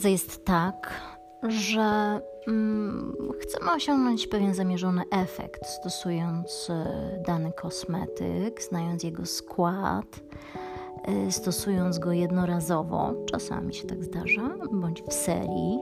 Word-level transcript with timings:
Często 0.00 0.08
jest 0.08 0.44
tak, 0.44 1.00
że 1.42 2.20
mm, 2.48 3.16
chcemy 3.40 3.72
osiągnąć 3.72 4.26
pewien 4.26 4.54
zamierzony 4.54 5.02
efekt, 5.10 5.66
stosując 5.66 6.70
e, 6.70 7.22
dany 7.26 7.52
kosmetyk, 7.52 8.62
znając 8.62 9.02
jego 9.02 9.26
skład, 9.26 10.20
e, 11.04 11.32
stosując 11.32 11.98
go 11.98 12.12
jednorazowo, 12.12 13.14
czasami 13.26 13.74
się 13.74 13.86
tak 13.86 14.04
zdarza, 14.04 14.50
bądź 14.72 15.02
w 15.02 15.12
serii, 15.12 15.78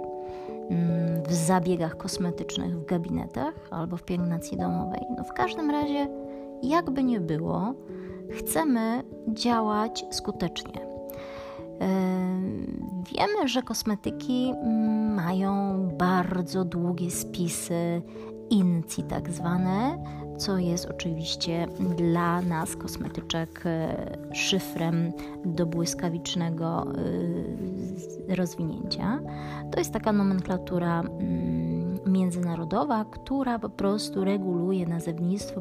mm, 0.70 1.22
w 1.22 1.32
zabiegach 1.34 1.96
kosmetycznych, 1.96 2.78
w 2.78 2.84
gabinetach 2.84 3.54
albo 3.70 3.96
w 3.96 4.02
pielęgnacji 4.02 4.56
domowej. 4.56 5.00
No 5.16 5.24
w 5.24 5.32
każdym 5.32 5.70
razie, 5.70 6.08
jakby 6.62 7.04
nie 7.04 7.20
było, 7.20 7.74
chcemy 8.30 9.02
działać 9.28 10.04
skutecznie. 10.10 10.88
Wiemy, 13.12 13.48
że 13.48 13.62
kosmetyki 13.62 14.50
mm, 14.50 15.14
mają 15.14 15.78
bardzo 15.98 16.64
długie 16.64 17.10
spisy 17.10 18.02
INCI, 18.50 19.02
tak 19.02 19.30
zwane, 19.30 19.98
co 20.36 20.58
jest 20.58 20.86
oczywiście 20.86 21.66
dla 21.96 22.42
nas, 22.42 22.76
kosmetyczek, 22.76 23.62
e, 23.66 24.34
szyfrem 24.34 25.12
do 25.44 25.66
błyskawicznego 25.66 26.86
e, 28.30 28.36
rozwinięcia. 28.36 29.20
To 29.72 29.78
jest 29.78 29.92
taka 29.92 30.12
nomenklatura 30.12 31.00
mm, 31.00 31.98
międzynarodowa, 32.06 33.04
która 33.04 33.58
po 33.58 33.68
prostu 33.70 34.24
reguluje 34.24 34.86
nazewnictwo 34.86 35.60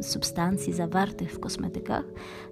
substancji 0.00 0.72
zawartych 0.72 1.32
w 1.32 1.40
kosmetykach, 1.40 2.04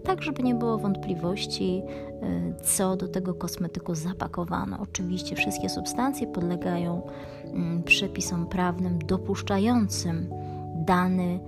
tak 0.04 0.22
żeby 0.22 0.42
nie 0.42 0.54
było 0.54 0.78
wątpliwości, 0.78 1.82
y, 2.22 2.54
co 2.62 2.96
do 2.96 3.08
tego 3.08 3.34
kosmetyku 3.34 3.94
zapakowano. 3.94 4.78
Oczywiście 4.80 5.36
wszystkie 5.36 5.68
substancje 5.68 6.26
podlegają 6.26 7.02
mm, 7.44 7.82
przepisom 7.82 8.46
prawnym 8.46 8.98
dopuszczającym 8.98 10.30
dany 10.74 11.40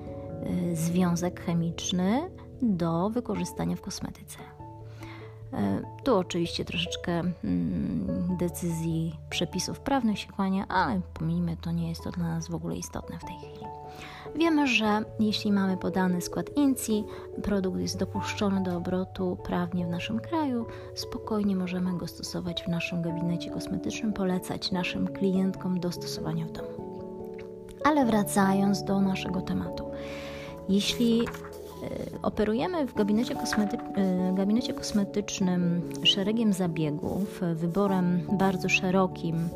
y, 0.72 0.77
związek 0.77 1.41
chemiczny 1.41 2.30
do 2.62 3.11
wykorzystania 3.11 3.77
w 3.77 3.80
kosmetyce. 3.80 4.38
Y, 5.55 6.02
tu 6.05 6.16
oczywiście 6.16 6.64
troszeczkę 6.64 7.12
mm, 7.12 8.36
decyzji 8.38 9.16
przepisów 9.30 9.80
prawnych 9.80 10.19
się 10.19 10.33
kłania, 10.33 10.69
ale 10.69 11.00
pomijmy, 11.14 11.56
to 11.56 11.72
nie 11.72 11.88
jest 11.88 12.05
to 12.05 12.11
dla 12.11 12.24
nas 12.24 12.48
w 12.48 12.55
ogóle 12.55 12.77
istotne 12.77 13.19
w 13.19 13.24
tej 13.24 13.36
chwili. 13.36 13.64
Wiemy, 14.36 14.66
że 14.66 15.05
jeśli 15.20 15.52
mamy 15.52 15.77
podany 15.77 16.20
skład 16.20 16.56
INCI, 16.56 17.05
produkt 17.42 17.80
jest 17.80 17.98
dopuszczony 17.98 18.62
do 18.62 18.77
obrotu 18.77 19.38
prawnie 19.44 19.86
w 19.86 19.91
naszym 19.91 20.20
kraju, 20.20 20.66
spokojnie 20.94 21.56
możemy 21.56 21.98
go 21.98 22.06
stosować 22.06 22.62
w 22.62 22.68
naszym 22.68 23.02
gabinecie 23.02 23.50
kosmetycznym, 23.50 24.12
polecać 24.12 24.72
naszym 24.72 25.08
klientkom 25.08 25.80
do 25.80 25.92
stosowania 25.92 26.46
w 26.46 26.52
domu. 26.52 26.68
Ale 27.84 28.06
wracając 28.06 28.84
do 28.84 29.00
naszego 29.00 29.41
tematu. 29.41 29.91
Jeśli 30.68 31.20
e, 31.20 31.53
operujemy 32.22 32.86
w 32.86 32.94
gabinecie, 32.94 33.34
kosmety, 33.34 33.77
e, 33.77 34.34
gabinecie 34.34 34.74
kosmetycznym 34.74 35.82
szeregiem 36.02 36.52
zabiegów, 36.52 37.40
wyborem 37.54 38.20
bardzo 38.32 38.68
szerokim 38.68 39.48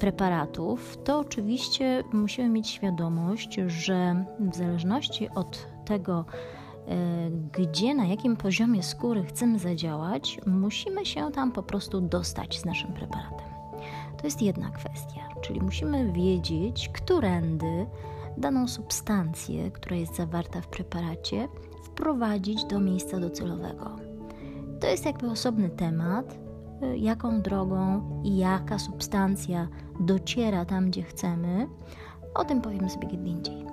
preparatów, 0.00 0.98
to 1.04 1.18
oczywiście 1.18 2.04
musimy 2.12 2.48
mieć 2.48 2.68
świadomość, 2.68 3.54
że 3.66 4.24
w 4.40 4.56
zależności 4.56 5.28
od 5.34 5.66
tego, 5.84 6.24
e, 6.88 7.30
gdzie, 7.52 7.94
na 7.94 8.06
jakim 8.06 8.36
poziomie 8.36 8.82
skóry 8.82 9.24
chcemy 9.24 9.58
zadziałać, 9.58 10.40
musimy 10.46 11.06
się 11.06 11.30
tam 11.32 11.52
po 11.52 11.62
prostu 11.62 12.00
dostać 12.00 12.58
z 12.60 12.64
naszym 12.64 12.92
preparatem. 12.92 13.46
To 14.18 14.26
jest 14.26 14.42
jedna 14.42 14.70
kwestia, 14.70 15.20
czyli 15.40 15.60
musimy 15.60 16.12
wiedzieć, 16.12 16.88
którędy 16.88 17.86
daną 18.36 18.68
substancję, 18.68 19.70
która 19.70 19.96
jest 19.96 20.16
zawarta 20.16 20.60
w 20.60 20.66
preparacie, 20.66 21.48
wprowadzić 21.86 22.64
do 22.64 22.80
miejsca 22.80 23.20
docelowego. 23.20 23.96
To 24.80 24.86
jest 24.86 25.06
jakby 25.06 25.30
osobny 25.30 25.70
temat, 25.70 26.38
e, 26.82 26.96
jaką 26.96 27.42
drogą 27.42 28.02
i 28.24 28.36
jaka 28.36 28.78
substancja 28.78 29.68
dociera 30.00 30.64
tam, 30.64 30.90
gdzie 30.90 31.02
chcemy, 31.02 31.68
o 32.34 32.44
tym 32.44 32.60
powiemy 32.60 32.90
sobie 32.90 33.08
kiedy 33.08 33.28
indziej. 33.28 33.66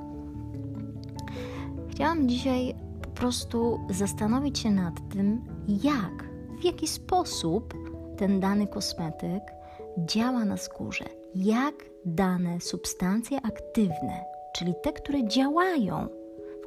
Chciałam 1.90 2.30
dzisiaj 2.30 2.76
po 3.02 3.10
prostu 3.10 3.80
zastanowić 3.90 4.60
się 4.60 4.72
nad 4.72 5.10
tym, 5.10 5.46
jak, 5.68 6.30
w 6.62 6.64
jaki 6.64 6.88
sposób 6.88 7.74
ten 8.18 8.40
dany 8.40 8.68
kosmetyk 8.68 9.44
działa 9.98 10.46
na 10.46 10.58
skórze, 10.58 11.06
jak 11.36 11.74
dane 12.06 12.62
substancje 12.62 13.42
aktywne, 13.42 14.26
czyli 14.56 14.74
te, 14.84 14.94
które 14.94 15.28
działają 15.28 16.08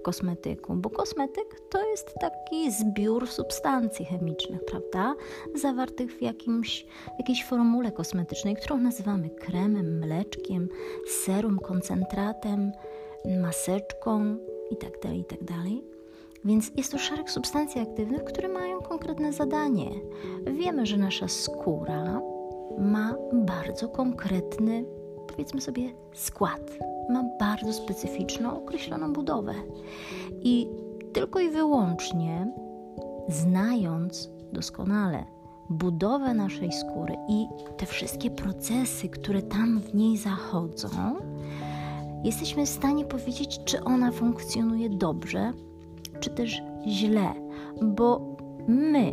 kosmetyku, 0.07 0.75
bo 0.75 0.91
kosmetyk 0.91 1.61
to 1.71 1.91
jest 1.91 2.15
taki 2.21 2.73
zbiór 2.73 3.29
substancji 3.29 4.05
chemicznych, 4.05 4.65
prawda? 4.65 5.15
Zawartych 5.55 6.13
w, 6.13 6.23
jakimś, 6.23 6.87
jakiejś 7.19 7.45
formule 7.45 7.93
kosmetycznej, 7.93 8.57
którą 8.57 8.79
nazywamy 8.79 9.31
kremem, 9.31 9.99
mleczkiem, 9.99 10.69
serum, 11.25 11.59
koncentratem, 11.59 12.73
maseczką 13.43 14.37
itd. 14.71 14.99
Tak 15.01 15.15
itd. 15.15 15.47
Tak 15.47 15.59
Więc 16.45 16.71
jest 16.77 16.93
to 16.93 16.99
szereg 16.99 17.31
substancji 17.31 17.81
aktywnych, 17.81 18.25
które 18.25 18.49
mają 18.49 18.81
konkretne 18.81 19.33
zadanie. 19.33 19.91
Wiemy, 20.45 20.87
że 20.87 20.97
nasza 20.97 21.29
skóra 21.29 22.21
ma 22.79 23.15
bardzo 23.33 23.89
konkretny, 23.89 24.85
powiedzmy 25.27 25.61
sobie, 25.61 25.83
skład 26.15 26.71
ma 27.11 27.25
bardzo 27.41 27.73
specyficzną, 27.73 28.63
określoną 28.63 29.13
budowę. 29.13 29.53
I 30.43 30.69
tylko 31.13 31.41
i 31.41 31.51
wyłącznie 31.51 32.53
znając 33.29 34.31
doskonale 34.53 35.25
budowę 35.71 36.35
naszej 36.35 36.73
skóry 36.73 37.17
i 37.29 37.47
te 37.77 37.87
wszystkie 37.87 38.31
procesy, 38.31 39.09
które 39.09 39.43
tam 39.43 39.81
w 39.81 39.95
niej 39.95 40.17
zachodzą, 40.17 40.89
jesteśmy 42.25 42.67
w 42.67 42.69
stanie 42.69 43.05
powiedzieć, 43.05 43.61
czy 43.65 43.85
ona 43.85 44.13
funkcjonuje 44.13 44.91
dobrze, 44.91 45.53
czy 46.21 46.31
też 46.31 46.63
źle, 46.87 47.35
bo 47.83 48.37
my, 48.69 49.13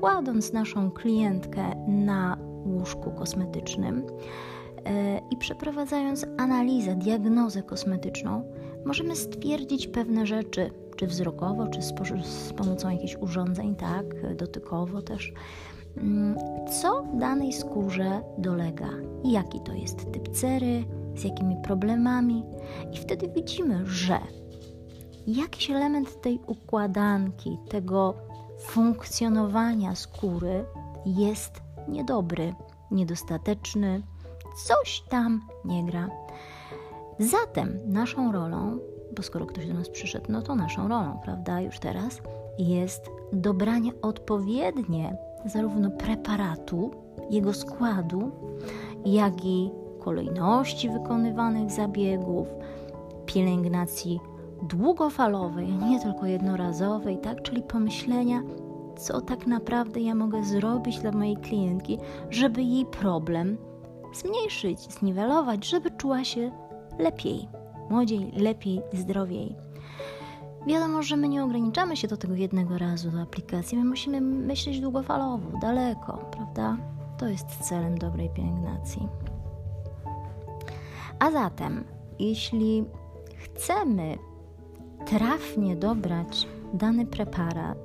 kładąc 0.00 0.52
naszą 0.52 0.90
klientkę 0.90 1.86
na 1.88 2.36
łóżku 2.66 3.10
kosmetycznym, 3.10 4.06
i 5.30 5.36
przeprowadzając 5.36 6.26
analizę, 6.38 6.96
diagnozę 6.96 7.62
kosmetyczną, 7.62 8.42
możemy 8.84 9.16
stwierdzić 9.16 9.86
pewne 9.86 10.26
rzeczy, 10.26 10.70
czy 10.96 11.06
wzrokowo, 11.06 11.68
czy 11.68 11.82
z, 11.82 11.92
z 12.24 12.52
pomocą 12.52 12.90
jakichś 12.90 13.16
urządzeń, 13.16 13.76
tak, 13.76 14.36
dotykowo 14.36 15.02
też, 15.02 15.32
mm, 15.96 16.36
co 16.82 17.04
danej 17.14 17.52
skórze 17.52 18.22
dolega, 18.38 18.88
jaki 19.24 19.60
to 19.60 19.72
jest 19.72 20.12
typ 20.12 20.28
cery, 20.28 20.84
z 21.16 21.24
jakimi 21.24 21.56
problemami, 21.62 22.44
i 22.92 22.96
wtedy 22.96 23.28
widzimy, 23.28 23.86
że 23.86 24.18
jakiś 25.26 25.70
element 25.70 26.20
tej 26.20 26.40
układanki, 26.46 27.58
tego 27.68 28.14
funkcjonowania 28.60 29.94
skóry 29.94 30.64
jest 31.06 31.62
niedobry, 31.88 32.54
niedostateczny, 32.90 34.02
coś 34.64 35.02
tam 35.08 35.40
nie 35.64 35.84
gra. 35.84 36.08
Zatem 37.18 37.78
naszą 37.86 38.32
rolą, 38.32 38.78
bo 39.16 39.22
skoro 39.22 39.46
ktoś 39.46 39.66
do 39.66 39.74
nas 39.74 39.88
przyszedł, 39.88 40.26
no 40.28 40.42
to 40.42 40.54
naszą 40.54 40.88
rolą, 40.88 41.20
prawda, 41.24 41.60
już 41.60 41.78
teraz 41.78 42.20
jest 42.58 43.10
dobranie 43.32 43.92
odpowiednie 44.02 45.16
zarówno 45.44 45.90
preparatu, 45.90 46.90
jego 47.30 47.54
składu, 47.54 48.30
jak 49.04 49.44
i 49.44 49.70
kolejności 49.98 50.90
wykonywanych 50.90 51.70
zabiegów, 51.70 52.48
pielęgnacji 53.26 54.20
długofalowej, 54.62 55.68
nie 55.68 56.00
tylko 56.00 56.26
jednorazowej, 56.26 57.18
tak, 57.18 57.42
czyli 57.42 57.62
pomyślenia, 57.62 58.42
co 58.96 59.20
tak 59.20 59.46
naprawdę 59.46 60.00
ja 60.00 60.14
mogę 60.14 60.44
zrobić 60.44 60.98
dla 60.98 61.12
mojej 61.12 61.36
klientki, 61.36 61.98
żeby 62.30 62.62
jej 62.62 62.86
problem 62.86 63.58
zmniejszyć, 64.20 64.80
zniwelować, 64.80 65.68
żeby 65.68 65.90
czuła 65.90 66.24
się 66.24 66.50
lepiej, 66.98 67.48
młodziej, 67.90 68.32
lepiej, 68.36 68.82
zdrowiej. 68.92 69.56
Wiadomo, 70.66 71.02
że 71.02 71.16
my 71.16 71.28
nie 71.28 71.44
ograniczamy 71.44 71.96
się 71.96 72.08
do 72.08 72.16
tego 72.16 72.34
jednego 72.34 72.78
razu 72.78 73.10
do 73.10 73.20
aplikacji, 73.20 73.78
my 73.78 73.84
musimy 73.84 74.20
myśleć 74.20 74.80
długofalowo, 74.80 75.58
daleko, 75.60 76.12
prawda? 76.12 76.76
To 77.18 77.26
jest 77.28 77.46
celem 77.46 77.98
dobrej 77.98 78.30
pielęgnacji. 78.30 79.08
A 81.18 81.30
zatem, 81.30 81.84
jeśli 82.18 82.84
chcemy 83.36 84.18
trafnie 85.06 85.76
dobrać 85.76 86.48
dany 86.74 87.06
preparat 87.06 87.78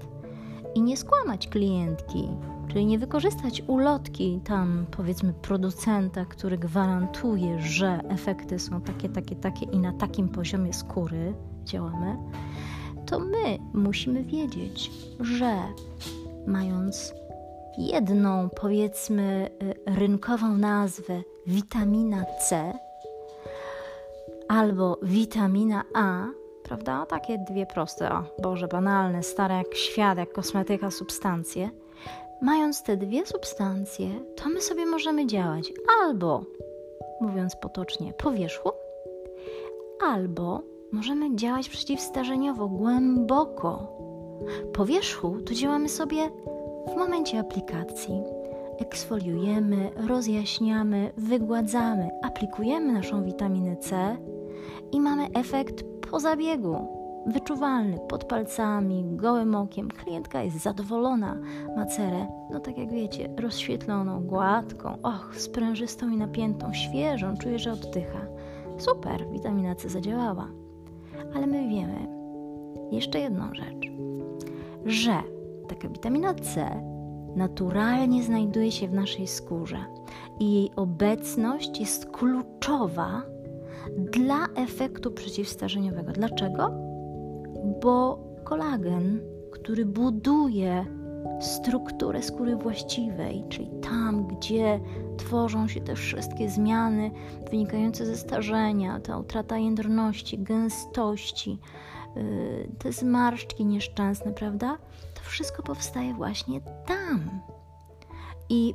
i 0.75 0.81
nie 0.81 0.98
skłamać 0.98 1.48
klientki, 1.48 2.30
Czyli 2.71 2.85
nie 2.85 3.00
wykorzystać 3.00 3.63
ulotki 3.68 4.41
tam, 4.44 4.85
powiedzmy, 4.91 5.33
producenta, 5.33 6.25
który 6.25 6.57
gwarantuje, 6.57 7.62
że 7.62 8.00
efekty 8.09 8.59
są 8.59 8.81
takie, 8.81 9.09
takie, 9.09 9.35
takie 9.35 9.65
i 9.65 9.79
na 9.79 9.94
takim 9.94 10.29
poziomie 10.29 10.73
skóry 10.73 11.33
działamy, 11.63 12.18
to 13.06 13.19
my 13.19 13.57
musimy 13.73 14.23
wiedzieć, 14.23 14.91
że 15.19 15.57
mając 16.47 17.13
jedną, 17.77 18.50
powiedzmy, 18.62 19.50
y, 19.63 19.95
rynkową 19.95 20.57
nazwę 20.57 21.21
witamina 21.47 22.25
C 22.50 22.73
albo 24.47 25.00
witamina 25.03 25.83
A, 25.95 26.25
prawda? 26.63 27.06
Takie 27.06 27.38
dwie 27.38 27.65
proste, 27.65 28.12
o 28.12 28.23
Boże, 28.41 28.68
banalne, 28.68 29.23
stare 29.23 29.56
jak 29.56 29.75
świat, 29.75 30.18
jak 30.18 30.33
kosmetyka 30.33 30.91
substancje. 30.91 31.81
Mając 32.41 32.83
te 32.83 32.97
dwie 32.97 33.25
substancje, 33.25 34.07
to 34.35 34.49
my 34.49 34.61
sobie 34.61 34.85
możemy 34.85 35.27
działać 35.27 35.73
albo, 36.03 36.43
mówiąc 37.21 37.55
potocznie, 37.55 38.13
po 38.13 38.31
wierzchu, 38.31 38.69
albo 40.03 40.61
możemy 40.91 41.35
działać 41.35 41.69
przeciwstarzeniowo, 41.69 42.67
głęboko. 42.67 43.97
Po 44.73 44.85
wierzchu 44.85 45.41
to 45.41 45.53
działamy 45.53 45.89
sobie 45.89 46.29
w 46.93 46.95
momencie 46.95 47.39
aplikacji. 47.39 48.21
Eksfoliujemy, 48.79 49.91
rozjaśniamy, 50.07 51.11
wygładzamy, 51.17 52.09
aplikujemy 52.23 52.94
naszą 52.94 53.23
witaminę 53.23 53.77
C 53.77 54.17
i 54.91 55.01
mamy 55.01 55.27
efekt 55.33 55.83
po 56.11 56.19
zabiegu. 56.19 57.00
Wyczuwalny 57.25 58.00
pod 58.09 58.25
palcami, 58.25 59.03
gołym 59.06 59.56
okiem. 59.56 59.89
Klientka 59.89 60.44
jest 60.44 60.57
zadowolona, 60.57 61.38
ma 61.75 61.85
cerę, 61.85 62.27
no 62.51 62.59
tak 62.59 62.77
jak 62.77 62.91
wiecie, 62.91 63.29
rozświetloną, 63.39 64.23
gładką, 64.23 65.01
och, 65.01 65.35
sprężystą 65.35 66.09
i 66.09 66.18
napiętą, 66.18 66.73
świeżą, 66.73 67.38
czuje, 67.38 67.59
że 67.59 67.71
oddycha. 67.71 68.19
Super, 68.77 69.27
witamina 69.31 69.75
C 69.75 69.89
zadziałała. 69.89 70.47
Ale 71.35 71.47
my 71.47 71.69
wiemy 71.69 72.07
jeszcze 72.91 73.19
jedną 73.19 73.53
rzecz, 73.53 73.91
że 74.85 75.13
taka 75.69 75.88
witamina 75.89 76.33
C 76.33 76.81
naturalnie 77.35 78.23
znajduje 78.23 78.71
się 78.71 78.88
w 78.88 78.94
naszej 78.94 79.27
skórze 79.27 79.85
i 80.39 80.53
jej 80.53 80.71
obecność 80.75 81.79
jest 81.79 82.06
kluczowa 82.06 83.21
dla 83.97 84.47
efektu 84.56 85.12
przeciwstarzeniowego. 85.12 86.12
Dlaczego? 86.12 86.90
Bo 87.63 88.19
kolagen, 88.43 89.19
który 89.51 89.85
buduje 89.85 90.85
strukturę 91.41 92.23
skóry 92.23 92.55
właściwej, 92.55 93.43
czyli 93.49 93.69
tam, 93.81 94.27
gdzie 94.27 94.79
tworzą 95.17 95.67
się 95.67 95.81
te 95.81 95.95
wszystkie 95.95 96.49
zmiany 96.49 97.11
wynikające 97.51 98.05
ze 98.05 98.17
starzenia, 98.17 98.99
ta 98.99 99.17
utrata 99.17 99.57
jędrności, 99.57 100.39
gęstości, 100.39 101.59
yy, 102.15 102.69
te 102.79 102.91
zmarszczki 102.91 103.65
nieszczęsne, 103.65 104.33
prawda? 104.33 104.77
To 105.13 105.21
wszystko 105.21 105.63
powstaje 105.63 106.13
właśnie 106.13 106.61
tam. 106.61 107.41
I 108.49 108.73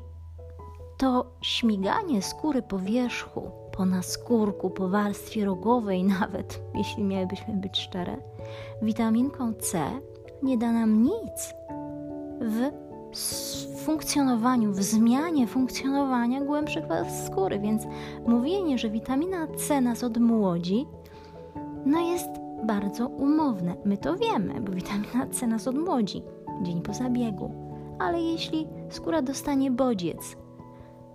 to 0.97 1.27
śmiganie 1.43 2.23
skóry 2.23 2.63
po 2.63 2.79
wierzchu, 2.79 3.51
po 3.73 3.87
naskórku, 3.87 4.71
po 4.71 4.89
warstwie 4.89 5.45
rogowej, 5.45 6.05
nawet 6.21 6.63
jeśli 6.75 7.05
miałybyśmy 7.05 7.55
być 7.55 7.79
szczere, 7.79 8.17
witaminką 8.83 9.55
C 9.55 9.81
nie 10.43 10.59
da 10.59 10.73
nam 10.73 11.03
nic 11.03 11.55
w 12.41 12.71
funkcjonowaniu, 13.85 14.73
w 14.73 14.83
zmianie 14.83 15.47
funkcjonowania 15.47 16.41
głębszych 16.41 16.87
warstw 16.87 17.27
skóry. 17.27 17.59
Więc 17.59 17.83
mówienie, 18.27 18.79
że 18.79 18.91
witamina 18.91 19.47
C 19.47 19.81
nas 19.81 20.05
odmłodzi, 20.05 20.87
no 21.87 22.01
jest 22.01 22.29
bardzo 22.65 23.09
umowne. 23.09 23.77
My 23.85 23.99
to 23.99 24.17
wiemy, 24.17 24.61
bo 24.61 24.73
witamina 24.73 25.27
C 25.27 25.47
nas 25.47 25.69
odmłodzi 25.69 26.23
dzień 26.63 26.83
po 26.83 26.95
zabiegu. 26.95 27.51
Ale 27.99 28.21
jeśli 28.21 28.67
skóra 28.91 29.23
dostanie 29.23 29.71
bodziec, 29.71 30.37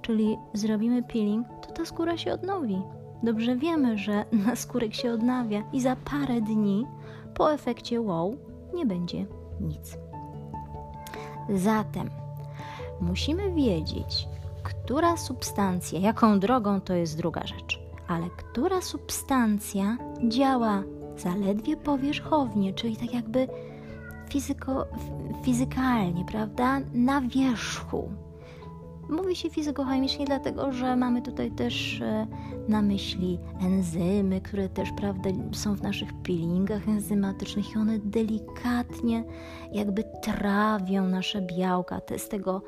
czyli 0.02 0.38
zrobimy 0.54 1.04
peeling, 1.04 1.48
to 1.62 1.74
ta 1.74 1.86
skóra 1.86 2.18
się 2.18 2.34
odnowi. 2.34 2.82
Dobrze 3.24 3.56
wiemy, 3.56 3.98
że 3.98 4.26
naskórek 4.48 4.94
się 4.94 5.12
odnawia 5.12 5.64
i 5.74 5.82
za 5.82 5.96
parę 5.96 6.42
dni 6.42 6.86
po 7.34 7.54
efekcie 7.54 8.02
wow 8.02 8.38
nie 8.74 8.86
będzie 8.86 9.26
nic. 9.62 9.98
Zatem 11.50 12.10
musimy 13.02 13.52
wiedzieć, 13.52 14.28
która 14.64 15.18
substancja, 15.18 16.00
jaką 16.00 16.40
drogą 16.40 16.82
to 16.82 16.94
jest 16.94 17.18
druga 17.18 17.48
rzecz, 17.48 17.80
ale 18.08 18.30
która 18.30 18.82
substancja 18.82 19.98
działa 20.28 20.84
zaledwie 21.18 21.78
powierzchownie, 21.78 22.74
czyli 22.74 22.98
tak 22.98 23.14
jakby 23.14 23.48
fizyko, 24.30 24.88
fizykalnie, 25.44 26.26
prawda, 26.26 26.80
na 26.94 27.22
wierzchu, 27.22 28.12
Mówi 29.10 29.36
się 29.36 29.50
fizykochemicznie, 29.50 30.26
dlatego 30.26 30.72
że 30.72 30.96
mamy 30.96 31.22
tutaj 31.22 31.52
też 31.52 32.02
e, 32.02 32.28
na 32.68 32.82
myśli 32.82 33.40
enzymy, 33.62 34.42
które 34.42 34.70
też 34.70 34.90
prawda, 34.98 35.30
są 35.54 35.76
w 35.76 35.82
naszych 35.82 36.10
peelingach 36.24 36.88
enzymatycznych 36.88 37.76
i 37.76 37.78
one 37.78 38.00
delikatnie 38.00 39.24
jakby 39.72 40.04
trawią 40.22 41.08
nasze 41.08 41.42
białka. 41.42 42.02
Te 42.02 42.20
z, 42.20 42.30
tego, 42.30 42.62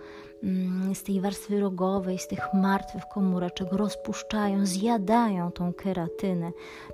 mm, 0.44 0.96
z 0.96 1.04
tej 1.04 1.22
warstwy 1.22 1.60
rogowej, 1.60 2.20
z 2.20 2.28
tych 2.28 2.54
martwych 2.54 3.04
komóreczek, 3.14 3.68
rozpuszczają, 3.72 4.66
zjadają 4.66 5.52
tą 5.52 5.74
keratynę, 5.74 6.52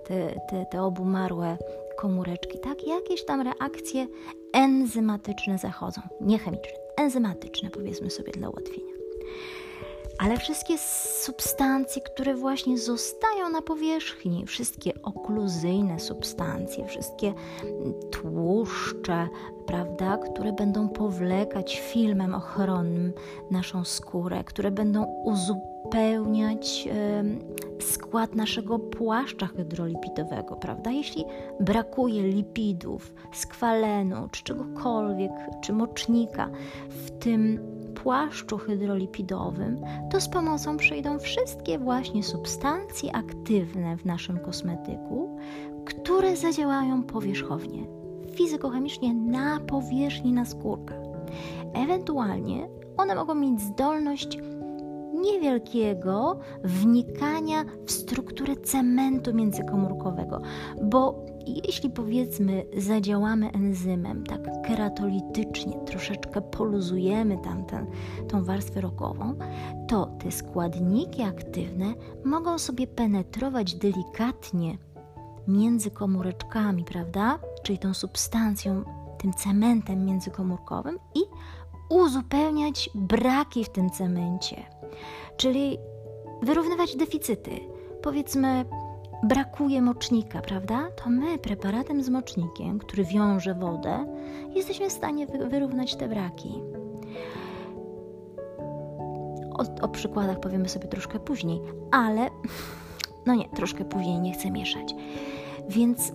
te, 0.08 0.40
te, 0.50 0.66
te 0.72 0.82
obumarłe 0.84 1.58
komóreczki. 1.98 2.60
Tak, 2.60 2.88
jakieś 2.88 3.26
tam 3.26 3.42
reakcje 3.42 4.08
enzymatyczne 4.54 5.58
zachodzą, 5.58 6.02
nie 6.22 6.40
chemiczne, 6.40 6.80
enzymatyczne 6.98 7.70
powiedzmy 7.70 8.10
sobie 8.10 8.32
dla 8.32 8.50
ułatwienia 8.50 8.89
ale 10.20 10.38
wszystkie 10.38 10.78
substancje, 11.22 12.02
które 12.02 12.36
właśnie 12.36 12.78
zostają 12.78 13.50
na 13.50 13.62
powierzchni, 13.62 14.46
wszystkie 14.46 14.92
okluzyjne 15.04 16.00
substancje, 16.00 16.86
wszystkie 16.86 17.34
tłuszcze, 18.12 19.28
prawda, 19.66 20.18
które 20.18 20.54
będą 20.54 20.90
powlekać 20.90 21.80
filmem 21.80 22.36
ochronnym 22.36 23.14
naszą 23.52 23.86
skórę, 23.86 24.44
które 24.44 24.72
będą 24.72 25.04
uzupełniać 25.04 26.88
e, 26.92 27.24
skład 27.82 28.36
naszego 28.36 28.80
płaszcza 28.80 29.48
hydrolipidowego, 29.48 30.56
prawda? 30.56 30.92
Jeśli 30.92 31.26
brakuje 31.60 32.24
lipidów, 32.24 33.14
skwalenu, 33.34 34.30
czy 34.32 34.44
czegokolwiek, 34.44 35.32
czy 35.62 35.74
mocznika 35.74 36.50
w 36.90 37.12
tym 37.12 37.79
płaszczu 38.04 38.58
hydrolipidowym, 38.58 39.82
to 40.12 40.22
z 40.22 40.30
pomocą 40.30 40.78
przyjdą 40.78 41.20
wszystkie 41.20 41.80
właśnie 41.80 42.24
substancje 42.24 43.16
aktywne 43.16 43.98
w 43.98 44.06
naszym 44.06 44.40
kosmetyku, 44.40 45.40
które 45.86 46.36
zadziałają 46.36 47.04
powierzchownie, 47.04 47.88
fizykochemicznie 48.36 49.14
na 49.14 49.60
powierzchni 49.60 50.34
naskórka. 50.34 50.96
Ewentualnie 51.74 52.70
one 52.98 53.16
mogą 53.16 53.36
mieć 53.36 53.62
zdolność 53.62 54.38
niewielkiego 55.22 56.40
wnikania 56.64 57.66
w 57.86 57.92
strukturę 57.92 58.56
cementu 58.56 59.34
międzykomórkowego, 59.34 60.42
bo 60.84 61.26
jeśli 61.48 61.90
powiedzmy 61.90 62.66
zadziałamy 62.78 63.52
enzymem 63.52 64.24
tak 64.24 64.62
keratolitycznie, 64.68 65.74
troszeczkę 65.86 66.42
poluzujemy 66.42 67.38
tam 67.38 67.66
ten, 67.66 67.86
tą 68.28 68.44
warstwę 68.44 68.82
rogową, 68.82 69.36
to 69.88 70.06
te 70.06 70.32
składniki 70.32 71.22
aktywne 71.22 71.94
mogą 72.26 72.58
sobie 72.58 72.88
penetrować 72.88 73.76
delikatnie 73.76 74.78
między 75.48 75.92
komóreczkami, 75.92 76.84
prawda? 76.84 77.40
Czyli 77.64 77.80
tą 77.80 77.94
substancją, 77.94 78.84
tym 79.18 79.34
cementem 79.34 80.06
międzykomórkowym 80.06 81.00
i 81.16 81.20
uzupełniać 81.90 82.90
braki 82.96 83.66
w 83.66 83.70
tym 83.70 83.90
cemencie. 83.90 84.79
Czyli 85.38 85.78
wyrównywać 86.42 86.96
deficyty. 86.96 87.52
Powiedzmy, 88.02 88.66
brakuje 89.24 89.82
mocznika, 89.82 90.42
prawda? 90.42 90.92
To 91.04 91.10
my 91.10 91.38
preparatem 91.38 92.04
z 92.04 92.10
mocznikiem, 92.10 92.80
który 92.80 93.04
wiąże 93.04 93.54
wodę, 93.54 94.06
jesteśmy 94.56 94.90
w 94.90 94.94
stanie 94.94 95.28
wyrównać 95.28 95.96
te 95.96 96.08
braki. 96.08 96.62
O, 99.54 99.84
o 99.86 99.88
przykładach 99.88 100.40
powiemy 100.40 100.70
sobie 100.70 100.88
troszkę 100.88 101.20
później, 101.20 101.62
ale 101.92 102.30
no 103.26 103.36
nie, 103.36 103.50
troszkę 103.50 103.86
później 103.86 104.20
nie 104.20 104.34
chcę 104.34 104.52
mieszać. 104.52 104.96
Więc 105.70 106.12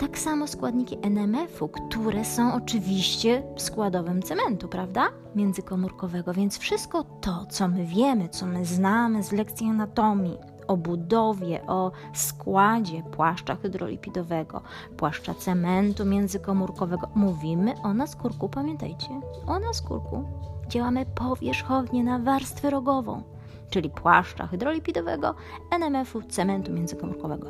Tak 0.00 0.18
samo 0.18 0.46
składniki 0.46 0.98
NMF-u, 1.02 1.68
które 1.68 2.24
są 2.24 2.54
oczywiście 2.54 3.42
składowym 3.56 4.22
cementu, 4.22 4.68
prawda? 4.68 5.08
Międzykomórkowego, 5.34 6.34
więc 6.34 6.58
wszystko 6.58 7.04
to, 7.04 7.46
co 7.50 7.68
my 7.68 7.84
wiemy, 7.84 8.28
co 8.28 8.46
my 8.46 8.64
znamy 8.64 9.22
z 9.22 9.32
lekcji 9.32 9.66
anatomii, 9.66 10.38
o 10.68 10.76
budowie, 10.76 11.66
o 11.66 11.92
składzie 12.14 13.02
płaszcza 13.02 13.56
hydrolipidowego, 13.56 14.62
płaszcza 14.96 15.34
cementu 15.34 16.04
międzykomórkowego. 16.04 17.08
Mówimy 17.14 17.74
o 17.82 17.94
naskórku, 17.94 18.48
pamiętajcie, 18.48 19.20
o 19.46 19.58
naskórku. 19.58 20.24
Działamy 20.68 21.06
powierzchownie 21.06 22.04
na 22.04 22.18
warstwę 22.18 22.70
rogową, 22.70 23.22
czyli 23.70 23.90
płaszcza 23.90 24.46
hydrolipidowego, 24.46 25.34
NMF-u, 25.70 26.22
cementu 26.22 26.72
międzykomórkowego. 26.72 27.46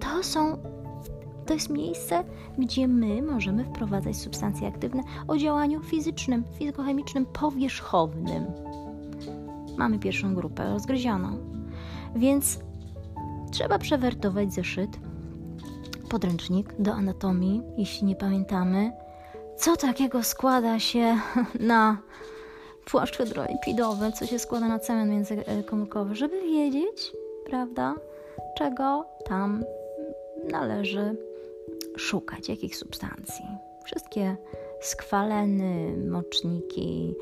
To 0.00 0.22
są 0.22 0.58
to 1.46 1.54
jest 1.54 1.70
miejsce, 1.70 2.24
gdzie 2.58 2.88
my 2.88 3.22
możemy 3.22 3.64
wprowadzać 3.64 4.16
substancje 4.16 4.68
aktywne 4.68 5.02
o 5.28 5.36
działaniu 5.36 5.82
fizycznym, 5.82 6.44
fizykochemicznym, 6.58 7.26
powierzchownym. 7.26 8.44
Mamy 9.76 9.98
pierwszą 9.98 10.34
grupę 10.34 10.70
rozgryzioną. 10.70 11.38
Więc 12.16 12.58
trzeba 13.50 13.78
przewertować 13.78 14.52
zeszyt, 14.52 14.90
podręcznik 16.08 16.74
do 16.78 16.92
anatomii, 16.92 17.62
jeśli 17.76 18.06
nie 18.06 18.16
pamiętamy, 18.16 18.92
co 19.56 19.76
takiego 19.76 20.22
składa 20.22 20.78
się 20.78 21.18
na 21.60 21.98
płaszcz 22.84 23.16
hydrolipidowy, 23.16 24.12
co 24.12 24.26
się 24.26 24.38
składa 24.38 24.68
na 24.68 24.78
cement 24.78 25.10
międzykomórkowy, 25.10 26.14
żeby 26.14 26.42
wiedzieć, 26.42 27.12
prawda, 27.46 27.94
czego 28.58 29.06
tam 29.24 29.64
należy 30.50 31.16
szukać, 31.96 32.48
jakich 32.48 32.76
substancji. 32.76 33.44
Wszystkie 33.84 34.36
skwaleny, 34.80 35.96
moczniki, 36.10 37.14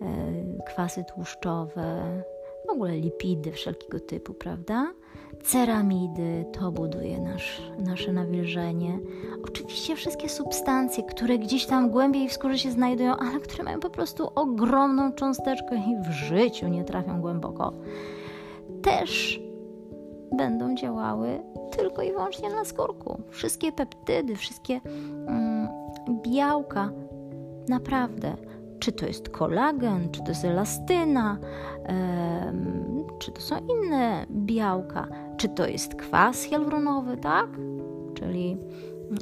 e, 0.00 0.64
kwasy 0.66 1.04
tłuszczowe, 1.14 2.22
w 2.66 2.70
ogóle 2.70 2.96
lipidy 2.96 3.52
wszelkiego 3.52 4.00
typu, 4.00 4.34
prawda? 4.34 4.92
Ceramidy 5.42 6.44
to 6.52 6.72
buduje 6.72 7.20
nasz, 7.20 7.62
nasze 7.78 8.12
nawilżenie. 8.12 8.98
Oczywiście 9.44 9.96
wszystkie 9.96 10.28
substancje, 10.28 11.04
które 11.04 11.38
gdzieś 11.38 11.66
tam 11.66 11.90
głębiej 11.90 12.28
w 12.28 12.32
skórze 12.32 12.58
się 12.58 12.70
znajdują, 12.70 13.16
ale 13.16 13.40
które 13.40 13.64
mają 13.64 13.80
po 13.80 13.90
prostu 13.90 14.28
ogromną 14.34 15.12
cząsteczkę 15.12 15.76
i 15.76 16.08
w 16.08 16.12
życiu 16.12 16.68
nie 16.68 16.84
trafią 16.84 17.20
głęboko, 17.20 17.72
też 18.82 19.41
będą 20.36 20.74
działały 20.74 21.42
tylko 21.76 22.02
i 22.02 22.12
wyłącznie 22.12 22.50
na 22.50 22.64
skórku. 22.64 23.22
Wszystkie 23.30 23.72
peptydy, 23.72 24.36
wszystkie 24.36 24.80
mm, 25.26 25.68
białka, 26.22 26.90
naprawdę 27.68 28.36
czy 28.82 28.92
to 28.92 29.06
jest 29.06 29.28
kolagen, 29.28 30.10
czy 30.10 30.22
to 30.22 30.28
jest 30.28 30.44
elastyna, 30.44 31.38
czy 33.18 33.32
to 33.32 33.40
są 33.40 33.56
inne 33.58 34.26
białka, 34.30 35.06
czy 35.36 35.48
to 35.48 35.66
jest 35.66 35.94
kwas 35.94 36.42
hialuronowy, 36.42 37.16
tak? 37.16 37.46
Czyli 38.14 38.58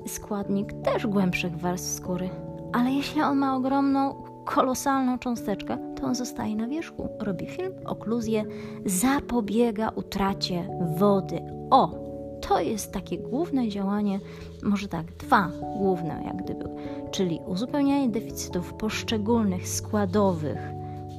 składnik 0.07 0.73
też 0.73 1.07
głębszych 1.07 1.59
warstw 1.59 1.89
skóry. 1.89 2.31
Ale 2.73 2.91
jeśli 2.91 3.23
on 3.23 3.39
ma 3.39 3.57
ogromną, 3.57 4.23
kolosalną 4.45 5.19
cząsteczkę, 5.19 5.79
to 5.97 6.07
on 6.07 6.15
zostaje 6.15 6.57
na 6.57 6.69
wierzchu, 6.69 7.09
robi 7.19 7.47
film, 7.47 7.73
okluzję, 7.87 8.45
zapobiega 8.87 9.89
utracie 9.89 10.69
wody. 10.97 11.41
O, 11.71 12.11
to 12.41 12.61
jest 12.61 12.93
takie 12.93 13.19
główne 13.19 13.69
działanie, 13.69 14.21
może 14.63 14.89
tak, 14.89 15.13
dwa 15.13 15.51
główne 15.77 16.23
jak 16.25 16.37
gdyby, 16.37 16.65
czyli 17.11 17.41
uzupełnianie 17.47 18.09
deficytów 18.09 18.75
poszczególnych 18.75 19.69
składowych 19.69 20.59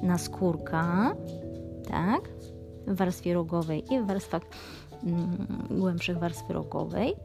naskórka, 0.03 1.15
tak, 1.89 2.21
w 2.87 2.95
warstwie 2.95 3.33
rogowej 3.33 3.93
i 3.93 3.99
w 3.99 4.07
warstwach 4.07 4.41
mm, 5.03 5.47
głębszych 5.69 6.17
warstwy 6.19 6.53
rogowej. 6.53 7.15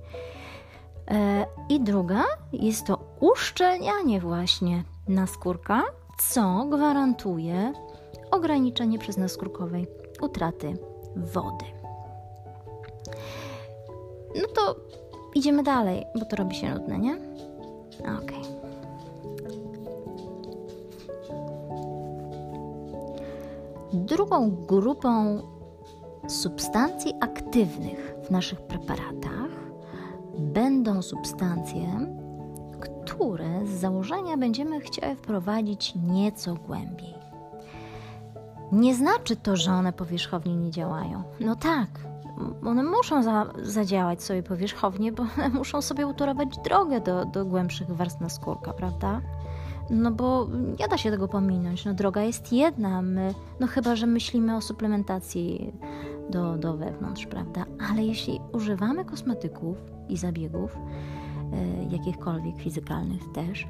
E, 1.10 1.46
I 1.68 1.80
druga 1.80 2.24
jest 2.52 2.86
to 2.86 3.16
uszczelnianie 3.20 4.20
właśnie 4.20 4.84
naskórka, 5.08 5.82
co 6.18 6.66
gwarantuje 6.70 7.72
ograniczenie 8.30 8.98
przez 8.98 9.16
naskórkowej 9.16 9.86
utraty 10.22 10.76
wody. 11.16 11.64
No 14.36 14.48
to 14.54 14.76
idziemy 15.34 15.62
dalej, 15.62 16.04
bo 16.18 16.24
to 16.24 16.36
robi 16.36 16.56
się 16.56 16.74
nudne, 16.74 16.98
nie? 16.98 17.16
Okay. 18.00 18.56
Drugą 23.92 24.50
grupą 24.50 25.42
substancji 26.28 27.12
aktywnych 27.20 28.14
w 28.26 28.30
naszych 28.30 28.60
preparatach 28.60 29.50
będą 30.38 31.02
substancje, 31.02 32.06
które 33.16 33.66
z 33.66 33.70
założenia 33.70 34.36
będziemy 34.36 34.80
chciały 34.80 35.16
wprowadzić 35.16 35.94
nieco 36.08 36.54
głębiej. 36.54 37.14
Nie 38.72 38.94
znaczy 38.94 39.36
to, 39.36 39.56
że 39.56 39.72
one 39.72 39.92
powierzchownie 39.92 40.56
nie 40.56 40.70
działają. 40.70 41.22
No 41.40 41.56
tak, 41.56 41.88
one 42.64 42.82
muszą 42.82 43.22
za, 43.22 43.46
zadziałać 43.62 44.22
sobie 44.22 44.42
powierzchownie, 44.42 45.12
bo 45.12 45.26
muszą 45.58 45.82
sobie 45.82 46.06
utorować 46.06 46.48
drogę 46.64 47.00
do, 47.00 47.24
do 47.24 47.44
głębszych 47.44 47.90
warstw 47.90 48.20
naskórka, 48.20 48.72
prawda? 48.72 49.20
No 49.90 50.10
bo 50.10 50.46
nie 50.78 50.88
da 50.88 50.98
się 50.98 51.10
tego 51.10 51.28
pominąć. 51.28 51.84
No 51.84 51.94
droga 51.94 52.22
jest 52.22 52.52
jedna, 52.52 53.02
my, 53.02 53.34
no 53.60 53.66
chyba, 53.66 53.96
że 53.96 54.06
myślimy 54.06 54.56
o 54.56 54.60
suplementacji 54.60 55.72
do, 56.30 56.56
do 56.56 56.76
wewnątrz, 56.76 57.26
prawda? 57.26 57.64
Ale 57.90 58.02
jeśli 58.02 58.40
używamy 58.52 59.04
kosmetyków 59.04 59.76
i 60.08 60.16
zabiegów, 60.16 60.78
jakichkolwiek 61.90 62.56
fizykalnych 62.56 63.32
też, 63.34 63.66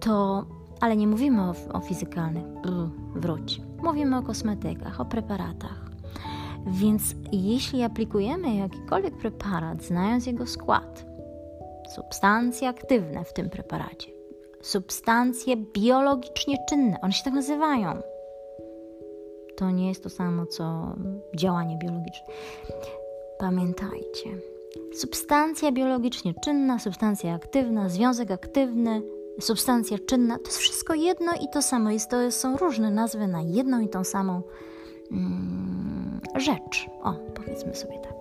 to, 0.00 0.44
ale 0.80 0.96
nie 0.96 1.06
mówimy 1.06 1.42
o, 1.42 1.54
o 1.72 1.80
fizykalnych, 1.80 2.44
wróć. 3.14 3.60
Mówimy 3.82 4.16
o 4.16 4.22
kosmetykach, 4.22 5.00
o 5.00 5.04
preparatach 5.04 5.90
więc 6.66 7.14
jeśli 7.32 7.82
aplikujemy 7.82 8.54
jakikolwiek 8.54 9.16
preparat, 9.16 9.82
znając 9.82 10.26
jego 10.26 10.46
skład, 10.46 11.04
substancje 11.94 12.68
aktywne 12.68 13.24
w 13.24 13.32
tym 13.32 13.50
preparacie, 13.50 14.10
substancje 14.62 15.56
biologicznie 15.56 16.56
czynne, 16.68 17.00
one 17.00 17.12
się 17.12 17.24
tak 17.24 17.34
nazywają. 17.34 18.02
To 19.56 19.70
nie 19.70 19.88
jest 19.88 20.02
to 20.02 20.10
samo 20.10 20.46
co 20.46 20.94
działanie 21.36 21.78
biologiczne. 21.78 22.26
Pamiętajcie. 23.38 24.49
Substancja 24.92 25.72
biologicznie 25.72 26.34
czynna, 26.44 26.78
substancja 26.78 27.34
aktywna, 27.34 27.88
związek 27.88 28.30
aktywny, 28.30 29.02
substancja 29.40 29.98
czynna 30.06 30.38
to 30.38 30.44
jest 30.44 30.58
wszystko 30.58 30.94
jedno 30.94 31.32
i 31.34 31.48
to 31.52 31.62
samo. 31.62 31.90
Jest, 31.90 32.10
to 32.10 32.32
są 32.32 32.56
różne 32.56 32.90
nazwy 32.90 33.26
na 33.26 33.42
jedną 33.42 33.80
i 33.80 33.88
tą 33.88 34.04
samą 34.04 34.42
mm, 35.10 36.20
rzecz. 36.36 36.86
O, 37.02 37.14
powiedzmy 37.34 37.74
sobie 37.74 37.98
tak. 37.98 38.20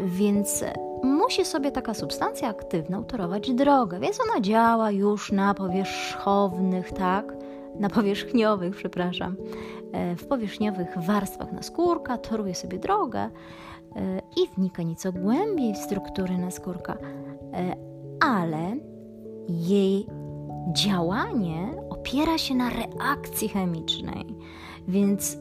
Więc 0.00 0.64
musi 1.02 1.44
sobie 1.44 1.72
taka 1.72 1.94
substancja 1.94 2.48
aktywna 2.48 2.98
utorować 2.98 3.50
drogę, 3.50 4.00
więc 4.00 4.18
ona 4.20 4.40
działa 4.40 4.90
już 4.90 5.32
na 5.32 5.54
powierzchownych, 5.54 6.92
tak? 6.92 7.34
Na 7.78 7.90
powierzchniowych, 7.90 8.76
przepraszam, 8.76 9.36
e, 9.92 10.16
w 10.16 10.26
powierzchniowych 10.26 10.98
warstwach 10.98 11.52
naskórka, 11.52 12.18
toruje 12.18 12.54
sobie 12.54 12.78
drogę 12.78 13.30
i 14.36 14.48
wnika 14.56 14.82
nieco 14.82 15.12
głębiej 15.12 15.74
w 15.74 15.76
struktury 15.76 16.38
naskórka, 16.38 16.98
e, 17.52 17.76
ale 18.20 18.76
jej 19.48 20.06
działanie 20.72 21.70
opiera 21.90 22.38
się 22.38 22.54
na 22.54 22.70
reakcji 22.70 23.48
chemicznej, 23.48 24.26
więc 24.88 25.38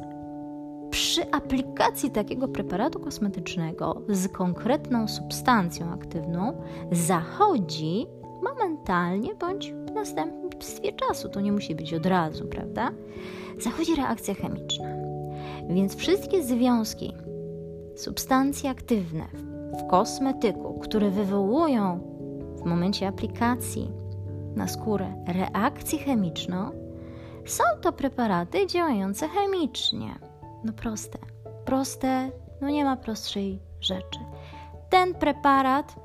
przy 0.90 1.32
aplikacji 1.32 2.12
takiego 2.12 2.48
preparatu 2.48 3.00
kosmetycznego 3.00 4.02
z 4.10 4.28
konkretną 4.28 5.08
substancją 5.08 5.92
aktywną 5.92 6.62
zachodzi 6.92 8.08
momentalnie 8.44 9.36
bądź 9.36 9.74
w 9.74 9.92
następstwie 9.92 10.94
czasu, 10.94 11.30
to 11.30 11.42
nie 11.42 11.52
musi 11.52 11.76
być 11.76 11.94
od 11.94 12.06
razu, 12.06 12.48
prawda? 12.48 12.92
Zachodzi 13.60 13.96
reakcja 13.96 14.34
chemiczna. 14.34 14.88
Więc 15.70 15.96
wszystkie 15.96 16.44
związki, 16.44 17.14
substancje 17.98 18.70
aktywne 18.70 19.26
w 19.80 19.88
kosmetyku, 19.88 20.80
które 20.80 21.10
wywołują 21.10 22.00
w 22.56 22.66
momencie 22.66 23.08
aplikacji 23.08 23.92
na 24.56 24.68
skórę 24.68 25.24
reakcję 25.28 26.00
chemiczną, 26.00 26.72
są 27.46 27.64
to 27.82 27.92
preparaty 27.92 28.68
działające 28.68 29.28
chemicznie. 29.28 30.16
No 30.64 30.74
proste. 30.74 31.20
Proste, 31.66 32.32
no 32.62 32.70
nie 32.70 32.86
ma 32.86 32.98
prostszej 32.98 33.60
rzeczy. 33.82 34.20
Ten 34.90 35.14
preparat 35.14 35.96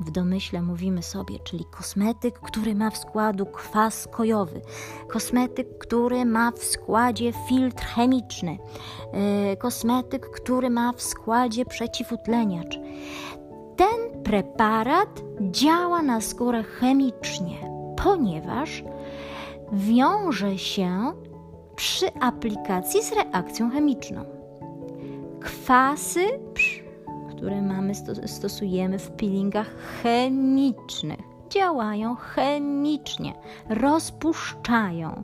w 0.00 0.10
domyśle 0.10 0.62
mówimy 0.62 1.02
sobie, 1.02 1.38
czyli 1.38 1.64
kosmetyk, 1.64 2.40
który 2.40 2.74
ma 2.74 2.90
w 2.90 2.96
składu 2.96 3.46
kwas 3.46 4.08
kojowy, 4.12 4.60
kosmetyk, 5.08 5.78
który 5.78 6.24
ma 6.24 6.50
w 6.50 6.64
składzie 6.64 7.32
filtr 7.48 7.84
chemiczny, 7.84 8.58
yy, 9.48 9.56
kosmetyk, 9.56 10.30
który 10.30 10.70
ma 10.70 10.92
w 10.92 11.02
składzie 11.02 11.64
przeciwutleniacz. 11.64 12.78
Ten 13.76 14.22
preparat 14.22 15.22
działa 15.40 16.02
na 16.02 16.20
skórę 16.20 16.62
chemicznie, 16.62 17.70
ponieważ 18.04 18.84
wiąże 19.72 20.58
się 20.58 21.12
przy 21.76 22.14
aplikacji 22.20 23.02
z 23.02 23.12
reakcją 23.12 23.70
chemiczną. 23.70 24.24
Kwasy, 25.40 26.24
które 27.44 27.62
mamy, 27.62 27.92
stosujemy 28.26 28.98
w 28.98 29.10
peelingach 29.10 29.70
chemicznych, 30.02 31.20
działają 31.50 32.14
chemicznie, 32.14 33.34
rozpuszczają 33.68 35.22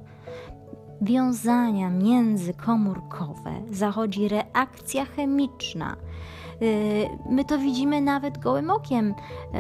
wiązania 1.02 1.90
międzykomórkowe, 1.90 3.52
zachodzi 3.70 4.28
reakcja 4.28 5.04
chemiczna. 5.04 5.96
Y, 6.62 7.08
my 7.30 7.44
to 7.44 7.58
widzimy 7.58 8.00
nawet 8.00 8.38
gołym 8.38 8.70
okiem. 8.70 9.14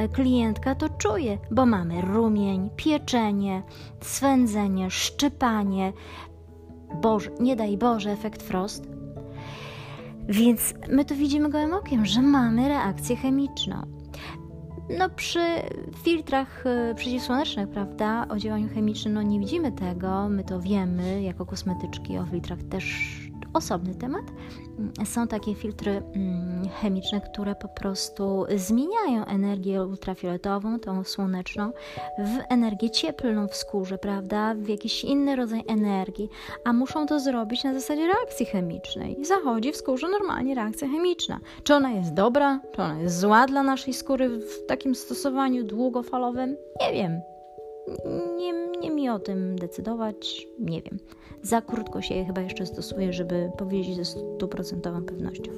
Y, 0.04 0.08
klientka 0.08 0.74
to 0.74 0.88
czuje, 0.88 1.38
bo 1.50 1.66
mamy 1.66 2.00
rumień, 2.00 2.70
pieczenie, 2.76 3.62
swędzenie, 4.00 4.90
szczypanie. 4.90 5.92
Boże, 7.02 7.30
nie 7.40 7.56
daj 7.56 7.78
Boże, 7.78 8.10
efekt 8.10 8.42
Frost. 8.42 8.99
Więc 10.30 10.74
my 10.88 11.04
to 11.04 11.14
widzimy 11.14 11.50
gołym 11.50 11.74
okiem, 11.74 12.06
że 12.06 12.22
mamy 12.22 12.68
reakcję 12.68 13.16
chemiczną. 13.16 13.82
No 14.98 15.08
przy 15.08 15.40
filtrach 16.04 16.66
y, 16.66 16.94
przeciwsłonecznych, 16.94 17.68
prawda, 17.68 18.26
o 18.28 18.38
działaniu 18.38 18.68
chemicznym, 18.68 19.14
no 19.14 19.22
nie 19.22 19.40
widzimy 19.40 19.72
tego, 19.72 20.28
my 20.28 20.44
to 20.44 20.60
wiemy 20.60 21.22
jako 21.22 21.46
kosmetyczki, 21.46 22.18
o 22.18 22.26
filtrach 22.26 22.62
też 22.62 23.16
osobny 23.54 23.94
temat. 23.94 24.24
Są 25.04 25.28
takie 25.28 25.54
filtry 25.54 26.02
mm, 26.14 26.68
chemiczne, 26.68 27.20
które 27.20 27.54
po 27.54 27.68
prostu 27.68 28.46
zmieniają 28.56 29.24
energię 29.24 29.84
ultrafioletową, 29.84 30.78
tą 30.78 31.04
słoneczną, 31.04 31.72
w 32.18 32.38
energię 32.48 32.90
cieplną 32.90 33.48
w 33.48 33.56
skórze, 33.56 33.98
prawda? 33.98 34.54
W 34.54 34.68
jakiś 34.68 35.04
inny 35.04 35.36
rodzaj 35.36 35.62
energii, 35.68 36.28
a 36.64 36.72
muszą 36.72 37.06
to 37.06 37.20
zrobić 37.20 37.64
na 37.64 37.74
zasadzie 37.74 38.06
reakcji 38.06 38.46
chemicznej. 38.46 39.20
I 39.20 39.24
zachodzi 39.24 39.72
w 39.72 39.76
skórze 39.76 40.08
normalnie 40.08 40.54
reakcja 40.54 40.88
chemiczna. 40.88 41.40
Czy 41.64 41.74
ona 41.74 41.90
jest 41.90 42.14
dobra, 42.14 42.60
czy 42.74 42.82
ona 42.82 43.00
jest 43.00 43.20
zła 43.20 43.46
dla 43.46 43.62
naszej 43.62 43.94
skóry 43.94 44.28
w 44.28 44.66
takim 44.66 44.94
stosowaniu 44.94 45.64
długofalowym? 45.64 46.56
Nie 46.80 46.92
wiem. 46.92 47.20
Nie, 48.38 48.52
nie 48.80 48.90
mi 48.90 49.08
o 49.08 49.18
tym 49.18 49.58
decydować, 49.58 50.46
nie 50.58 50.82
wiem. 50.82 50.98
Za 51.42 51.62
krótko 51.62 52.02
się 52.02 52.14
je 52.14 52.24
chyba 52.24 52.40
jeszcze 52.40 52.66
stosuje, 52.66 53.12
żeby 53.12 53.50
powiedzieć 53.58 53.96
ze 53.96 54.04
stuprocentową 54.04 55.02
pewnością. 55.02 55.52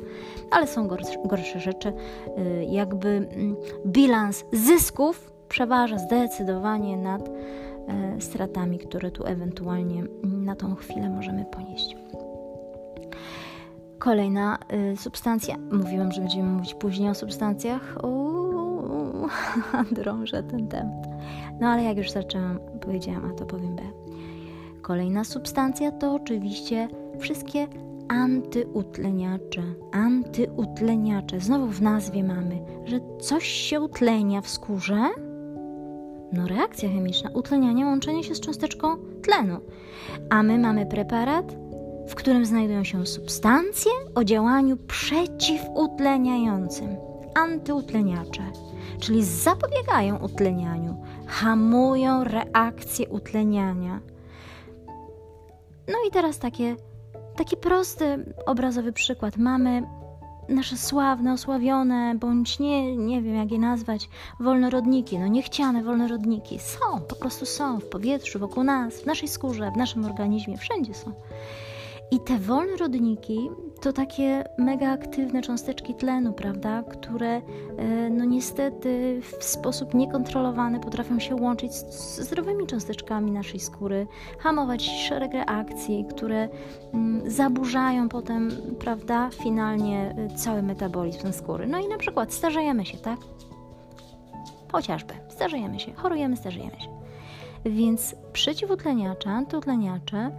Ale 0.51 0.67
są 0.67 0.89
gorsze, 0.89 1.19
gorsze 1.25 1.61
rzeczy. 1.61 1.89
Y, 1.89 2.65
jakby 2.65 3.09
mm, 3.09 3.57
bilans 3.87 4.45
zysków 4.53 5.33
przeważa 5.49 5.99
zdecydowanie 5.99 6.97
nad 6.97 7.29
y, 7.29 7.33
stratami, 8.21 8.79
które 8.79 9.11
tu 9.11 9.25
ewentualnie 9.27 10.05
na 10.23 10.57
tą 10.57 10.75
chwilę 10.75 11.11
możemy 11.11 11.45
ponieść. 11.45 11.97
Kolejna 13.99 14.59
y, 14.93 14.97
substancja. 14.97 15.57
Mówiłam, 15.73 16.13
że 16.13 16.21
będziemy 16.21 16.49
mówić 16.49 16.75
później 16.75 17.11
o 17.11 17.15
substancjach. 17.15 17.99
Uuu, 18.05 19.29
drążę 19.93 20.43
ten 20.43 20.69
temat. 20.69 21.12
No 21.61 21.69
ale 21.69 21.83
jak 21.83 21.97
już 21.97 22.11
zaczęłam, 22.11 22.59
powiedziałam, 22.81 23.25
a 23.25 23.35
to 23.35 23.47
powiem 23.47 23.77
B. 23.77 23.83
Kolejna 24.83 25.25
substancja 25.25 25.93
to 25.93 26.15
oczywiście 26.15 26.89
wszystkie 27.19 27.67
antyutleniacze. 28.09 29.63
Antyutleniacze. 29.93 31.41
Znowu 31.41 31.67
w 31.67 31.83
nazwie 31.83 32.25
mamy, 32.25 32.59
że 32.85 33.01
coś 33.21 33.45
się 33.45 33.81
utlenia 33.81 34.41
w 34.41 34.49
skórze. 34.49 35.09
No 36.33 36.49
reakcja 36.49 36.89
chemiczna, 36.89 37.31
utlenianie, 37.35 37.87
łączenie 37.87 38.25
się 38.25 38.35
z 38.35 38.41
cząsteczką 38.41 38.97
tlenu. 39.23 39.61
A 40.31 40.43
my 40.43 40.59
mamy 40.59 40.87
preparat, 40.87 41.57
w 42.09 42.15
którym 42.15 42.47
znajdują 42.47 42.85
się 42.85 43.07
substancje 43.07 43.93
o 44.15 44.25
działaniu 44.25 44.77
przeciwutleniającym. 44.77 46.89
Antyutleniacze, 47.35 48.43
czyli 49.01 49.25
zapobiegają 49.25 50.19
utlenianiu, 50.19 50.97
hamują 51.33 52.25
reakcję 52.25 53.09
utleniania 53.09 54.01
no 55.89 55.95
i 56.09 56.11
teraz 56.11 56.39
takie, 56.39 56.77
taki 57.37 57.57
prosty, 57.57 58.35
obrazowy 58.47 58.93
przykład. 58.93 59.37
Mamy 59.37 59.83
nasze 60.49 60.77
sławne, 60.77 61.33
osławione, 61.33 62.15
bądź 62.15 62.59
nie, 62.59 62.97
nie 62.97 63.23
wiem 63.23 63.35
jak 63.35 63.53
je 63.53 63.59
nazwać, 63.59 64.09
wolnorodniki, 64.41 65.19
no 65.19 65.27
niechciane 65.27 65.83
wolnorodniki. 65.83 66.59
Są, 66.59 67.01
po 67.01 67.17
prostu 67.17 67.47
są 67.47 67.81
w 67.81 67.89
powietrzu, 67.89 68.39
wokół 68.39 68.65
nas, 68.65 69.03
w 69.03 69.07
naszej 69.07 69.29
skórze, 69.29 69.71
w 69.71 69.77
naszym 69.77 70.05
organizmie, 70.05 70.59
wszędzie 70.59 70.95
są. 70.95 71.13
I 72.13 72.21
te 72.21 72.39
wolne 72.39 72.77
rodniki 72.77 73.51
to 73.81 73.93
takie 73.93 74.45
mega 74.59 74.91
aktywne 74.91 75.43
cząsteczki 75.43 75.95
tlenu, 75.95 76.33
prawda, 76.33 76.83
które 76.83 77.29
e, 77.37 77.43
no 78.11 78.25
niestety 78.25 79.21
w 79.39 79.45
sposób 79.45 79.95
niekontrolowany 79.95 80.81
potrafią 80.81 81.19
się 81.19 81.37
łączyć 81.37 81.73
z 81.75 82.21
zdrowymi 82.21 82.67
cząsteczkami 82.67 83.31
naszej 83.31 83.61
skóry, 83.61 84.07
hamować 84.39 84.83
szereg 85.09 85.33
reakcji, 85.33 86.05
które 86.11 86.49
mm, 86.95 87.31
zaburzają 87.31 88.09
potem, 88.09 88.51
prawda, 88.79 89.31
finalnie 89.31 90.15
e, 90.19 90.37
cały 90.37 90.63
metabolizm 90.63 91.33
skóry. 91.33 91.67
No 91.67 91.79
i 91.79 91.89
na 91.89 91.99
przykład 91.99 92.33
starzejemy 92.33 92.87
się, 92.87 92.99
tak? 92.99 93.19
Chociażby, 94.73 95.15
starzejemy 95.29 95.81
się, 95.81 95.93
chorujemy, 95.93 96.37
starzejemy 96.37 96.81
się. 96.81 96.89
Więc 97.65 98.15
przeciwutleniacze, 98.33 99.31
antyutleniacze 99.31 100.31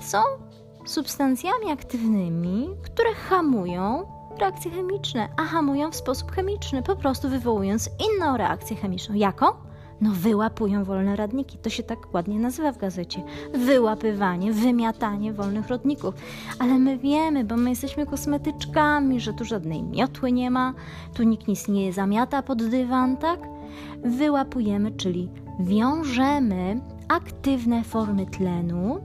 są 0.00 0.18
substancjami 0.84 1.70
aktywnymi, 1.72 2.68
które 2.82 3.14
hamują 3.14 4.06
reakcje 4.40 4.70
chemiczne, 4.70 5.28
a 5.36 5.44
hamują 5.44 5.90
w 5.90 5.96
sposób 5.96 6.32
chemiczny, 6.32 6.82
po 6.82 6.96
prostu 6.96 7.28
wywołując 7.28 7.90
inną 8.16 8.36
reakcję 8.36 8.76
chemiczną. 8.76 9.14
Jaką? 9.14 9.46
No, 10.00 10.10
wyłapują 10.12 10.84
wolne 10.84 11.16
radniki. 11.16 11.58
To 11.58 11.70
się 11.70 11.82
tak 11.82 12.14
ładnie 12.14 12.38
nazywa 12.38 12.72
w 12.72 12.78
gazecie. 12.78 13.22
Wyłapywanie, 13.54 14.52
wymiatanie 14.52 15.32
wolnych 15.32 15.68
rodników. 15.68 16.14
Ale 16.58 16.78
my 16.78 16.98
wiemy, 16.98 17.44
bo 17.44 17.56
my 17.56 17.70
jesteśmy 17.70 18.06
kosmetyczkami, 18.06 19.20
że 19.20 19.32
tu 19.32 19.44
żadnej 19.44 19.82
miotły 19.82 20.32
nie 20.32 20.50
ma, 20.50 20.74
tu 21.14 21.22
nikt 21.22 21.48
nic 21.48 21.68
nie 21.68 21.92
zamiata 21.92 22.42
pod 22.42 22.62
dywan, 22.62 23.16
tak? 23.16 23.40
Wyłapujemy, 24.04 24.90
czyli 24.90 25.28
wiążemy 25.60 26.80
aktywne 27.08 27.84
formy 27.84 28.26
tlenu 28.26 29.00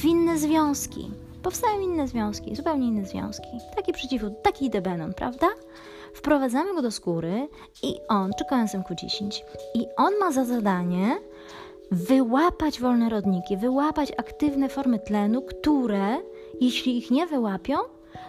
w 0.00 0.04
inne 0.04 0.38
związki. 0.38 1.10
Powstają 1.42 1.80
inne 1.80 2.08
związki, 2.08 2.56
zupełnie 2.56 2.88
inne 2.88 3.06
związki. 3.06 3.48
Taki 3.76 3.92
przeciw, 3.92 4.22
taki 4.42 4.70
debenon, 4.70 5.14
prawda? 5.14 5.46
Wprowadzamy 6.14 6.74
go 6.74 6.82
do 6.82 6.90
skóry 6.90 7.48
i 7.82 7.94
on, 8.08 8.30
czy 8.38 8.44
koenzym 8.44 8.82
Q10, 8.82 9.40
i 9.74 9.86
on 9.96 10.12
ma 10.20 10.32
za 10.32 10.44
zadanie 10.44 11.16
wyłapać 11.90 12.80
wolne 12.80 13.08
rodniki, 13.08 13.56
wyłapać 13.56 14.12
aktywne 14.16 14.68
formy 14.68 14.98
tlenu, 14.98 15.42
które, 15.42 16.16
jeśli 16.60 16.98
ich 16.98 17.10
nie 17.10 17.26
wyłapią, 17.26 17.76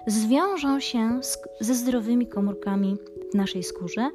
zwiążą 0.08 0.80
się 0.80 1.24
z, 1.24 1.38
ze 1.60 1.76
zdrowymi 1.76 2.28
komórkami 2.28 2.98
w 3.32 3.36
naszej 3.36 3.64
skórze, 3.64 4.10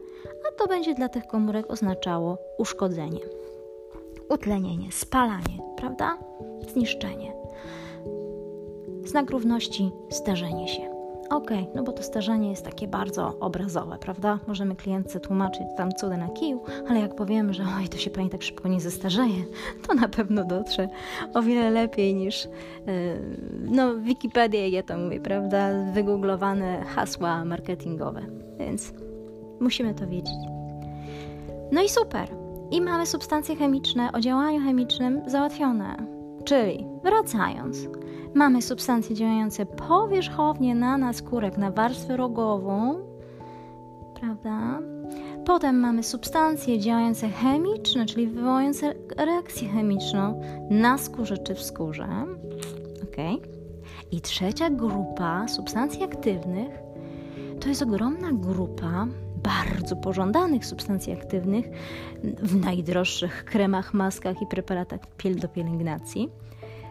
a 0.49 0.59
to 0.59 0.67
będzie 0.67 0.95
dla 0.95 1.09
tych 1.09 1.27
komórek 1.27 1.71
oznaczało 1.71 2.39
uszkodzenie, 2.59 3.21
utlenienie, 4.29 4.93
spalanie, 4.93 5.59
prawda? 5.77 6.19
Zniszczenie. 6.73 7.36
Znak 9.07 9.31
równości 9.31 9.91
starzenie 10.11 10.69
się. 10.69 10.97
Okej, 11.31 11.61
okay, 11.63 11.75
no 11.75 11.83
bo 11.83 11.93
to 11.93 12.03
starzenie 12.03 12.51
jest 12.51 12.65
takie 12.65 12.89
bardzo 12.89 13.39
obrazowe, 13.41 13.99
prawda? 14.01 14.39
Możemy 14.47 14.77
klientce 14.77 15.21
tłumaczyć 15.21 15.63
tam 15.77 15.93
cudy 15.93 16.17
na 16.17 16.29
kiju, 16.29 16.61
ale 16.89 17.01
jak 17.01 17.15
powiemy, 17.15 17.55
że 17.55 17.65
oj, 17.79 17.89
to 17.89 17.97
się 17.97 18.11
pani 18.11 18.31
tak 18.31 18.43
szybko 18.43 18.69
nie 18.69 18.81
zestarzeje, 18.81 19.45
to 19.87 19.95
na 19.95 20.09
pewno 20.09 20.45
dotrze 20.45 20.89
o 21.35 21.43
wiele 21.43 21.71
lepiej 21.71 22.15
niż 22.15 22.45
yy, 22.45 22.53
no 23.65 23.95
Wikipedia, 23.97 24.67
ja 24.67 24.83
to 24.83 24.99
mówię, 24.99 25.21
prawda? 25.21 25.71
Wygooglowane 25.93 26.85
hasła 26.85 27.45
marketingowe. 27.45 28.23
Więc 28.59 28.93
musimy 29.61 29.95
to 29.95 30.07
wiedzieć. 30.07 30.35
No 31.73 31.83
i 31.83 31.89
super. 31.89 32.29
I 32.71 32.81
mamy 32.81 33.07
substancje 33.07 33.57
chemiczne 33.57 34.13
o 34.13 34.21
działaniu 34.21 34.61
chemicznym 34.61 35.23
załatwione. 35.27 36.16
Czyli 36.47 36.87
wracając, 37.05 37.89
Mamy 38.37 38.63
substancje 38.63 39.17
działające 39.17 39.67
powierzchownie 39.67 40.75
na 40.75 40.99
naskórek, 40.99 41.59
na 41.59 41.71
warstwę 41.71 42.17
rogową, 42.17 42.95
prawda? 44.21 44.79
Potem 45.45 45.81
mamy 45.81 46.03
substancje 46.03 46.79
działające 46.79 47.29
chemiczne, 47.29 48.07
czyli 48.07 48.27
wywołujące 48.27 48.95
reakcję 49.17 49.69
chemiczną 49.69 50.41
na 50.71 50.99
skórze 50.99 51.39
czy 51.39 51.55
w 51.55 51.63
skórze. 51.63 52.09
Okay. 53.13 53.39
I 54.11 54.21
trzecia 54.21 54.71
grupa 54.71 55.49
substancji 55.49 56.05
aktywnych 56.05 56.79
to 57.61 57.69
jest 57.69 57.83
ogromna 57.83 58.33
grupa 58.33 59.07
bardzo 59.47 59.97
pożądanych 59.97 60.67
substancji 60.67 61.13
aktywnych 61.13 61.67
w 62.25 62.57
najdroższych 62.65 63.45
kremach, 63.45 63.95
maskach 63.95 64.43
i 64.43 64.47
preparatach 64.47 65.01
do 65.37 65.49
pielęgnacji. 65.49 66.31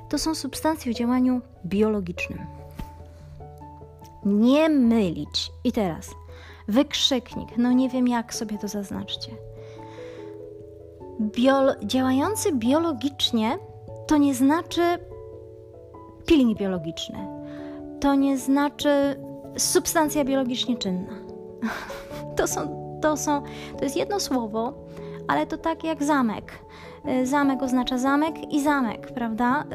To 0.10 0.18
są 0.18 0.36
substancje 0.36 0.92
o 0.92 0.96
działaniu 0.96 1.42
biologicznym. 1.66 2.40
Nie 4.26 4.70
mylić. 4.70 5.52
I 5.64 5.72
teraz 5.72 6.10
wykrzyknik, 6.68 7.58
no 7.58 7.72
nie 7.72 7.90
wiem 7.90 8.08
jak 8.08 8.34
sobie 8.34 8.58
to 8.58 8.68
zaznaczcie. 8.68 9.32
Biolo 11.22 11.76
działający 11.84 12.52
biologicznie 12.52 13.58
to 14.08 14.18
nie 14.18 14.36
znaczy 14.36 14.82
peeling 16.26 16.58
biologiczny. 16.58 17.18
To 18.00 18.16
nie 18.16 18.38
znaczy 18.38 19.20
substancja 19.58 20.26
biologicznie 20.26 20.78
czynna. 20.78 21.14
To 22.36 22.48
są, 22.48 22.86
to 23.02 23.18
są, 23.18 23.44
to 23.78 23.84
jest 23.84 23.98
jedno 23.98 24.20
słowo, 24.20 24.74
ale 25.28 25.48
to 25.48 25.58
tak 25.58 25.84
jak 25.84 26.04
zamek. 26.04 26.52
Zamek 27.24 27.64
oznacza 27.64 27.98
zamek 27.98 28.54
i 28.54 28.64
zamek, 28.64 29.12
prawda? 29.14 29.64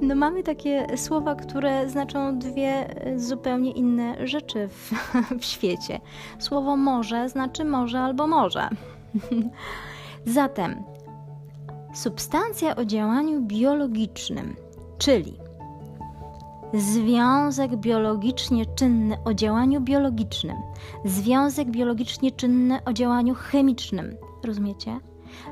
No 0.00 0.14
mamy 0.14 0.42
takie 0.42 0.96
słowa, 0.96 1.34
które 1.34 1.88
znaczą 1.88 2.38
dwie 2.38 2.94
zupełnie 3.16 3.70
inne 3.70 4.26
rzeczy 4.26 4.68
w, 4.68 4.92
w 5.40 5.44
świecie. 5.44 6.00
Słowo 6.38 6.76
morze 6.76 7.28
znaczy 7.28 7.64
morze 7.64 8.00
albo 8.00 8.26
morze. 8.26 8.68
Zatem 10.26 10.84
substancja 11.94 12.76
o 12.76 12.84
działaniu 12.84 13.40
biologicznym, 13.40 14.56
czyli 14.98 15.47
związek 16.74 17.76
biologicznie 17.76 18.66
czynny 18.66 19.16
o 19.24 19.34
działaniu 19.34 19.80
biologicznym, 19.80 20.56
związek 21.04 21.70
biologicznie 21.70 22.32
czynny 22.32 22.84
o 22.84 22.92
działaniu 22.92 23.34
chemicznym. 23.34 24.16
Rozumiecie? 24.44 25.00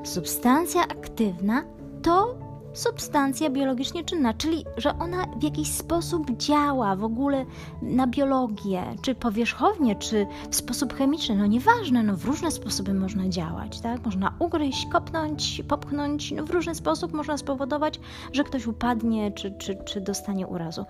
Substancja 0.04 0.82
aktywna 0.82 1.64
to 2.02 2.45
substancja 2.76 3.50
biologicznie 3.50 4.04
czynna, 4.04 4.34
czyli 4.34 4.64
że 4.76 4.98
ona 4.98 5.26
w 5.36 5.42
jakiś 5.42 5.72
sposób 5.72 6.30
działa 6.36 6.96
w 6.96 7.04
ogóle 7.04 7.44
na 7.82 8.06
biologię, 8.06 8.82
czy 9.02 9.14
powierzchownie, 9.14 9.96
czy 9.96 10.26
w 10.50 10.56
sposób 10.56 10.94
chemiczny, 10.94 11.36
no 11.36 11.46
nieważne, 11.46 12.02
no 12.02 12.16
w 12.16 12.24
różne 12.24 12.50
sposoby 12.50 12.94
można 12.94 13.28
działać, 13.28 13.80
tak? 13.80 14.04
Można 14.04 14.34
ugryźć, 14.38 14.86
kopnąć, 14.92 15.62
popchnąć, 15.68 16.32
no 16.32 16.44
w 16.44 16.50
różny 16.50 16.74
sposób 16.74 17.12
można 17.12 17.36
spowodować, 17.36 18.00
że 18.32 18.44
ktoś 18.44 18.66
upadnie, 18.66 19.32
czy, 19.32 19.54
czy, 19.58 19.76
czy 19.84 20.00
dostanie 20.00 20.46
urazu. 20.46 20.84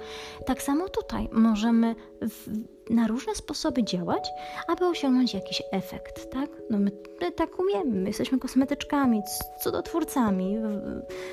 Tak 0.46 0.62
samo 0.62 0.88
tutaj 0.88 1.28
możemy 1.32 1.94
w, 2.20 2.48
na 2.90 3.06
różne 3.06 3.34
sposoby 3.34 3.84
działać, 3.84 4.28
aby 4.68 4.86
osiągnąć 4.86 5.34
jakiś 5.34 5.62
efekt, 5.72 6.30
tak? 6.30 6.50
No 6.70 6.78
my, 6.78 6.90
my 7.20 7.32
tak 7.32 7.58
umiemy, 7.58 8.00
my 8.00 8.08
jesteśmy 8.08 8.38
kosmetyczkami, 8.38 9.22
cudotwórcami, 9.62 10.56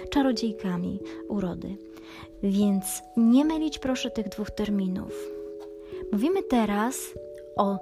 czarodziejkami 0.09 0.99
urody. 1.29 1.77
Więc 2.43 2.85
nie 3.17 3.45
mylić 3.45 3.79
proszę 3.79 4.11
tych 4.11 4.29
dwóch 4.29 4.51
terminów. 4.51 5.13
Mówimy 6.11 6.43
teraz 6.43 6.95
o 7.55 7.77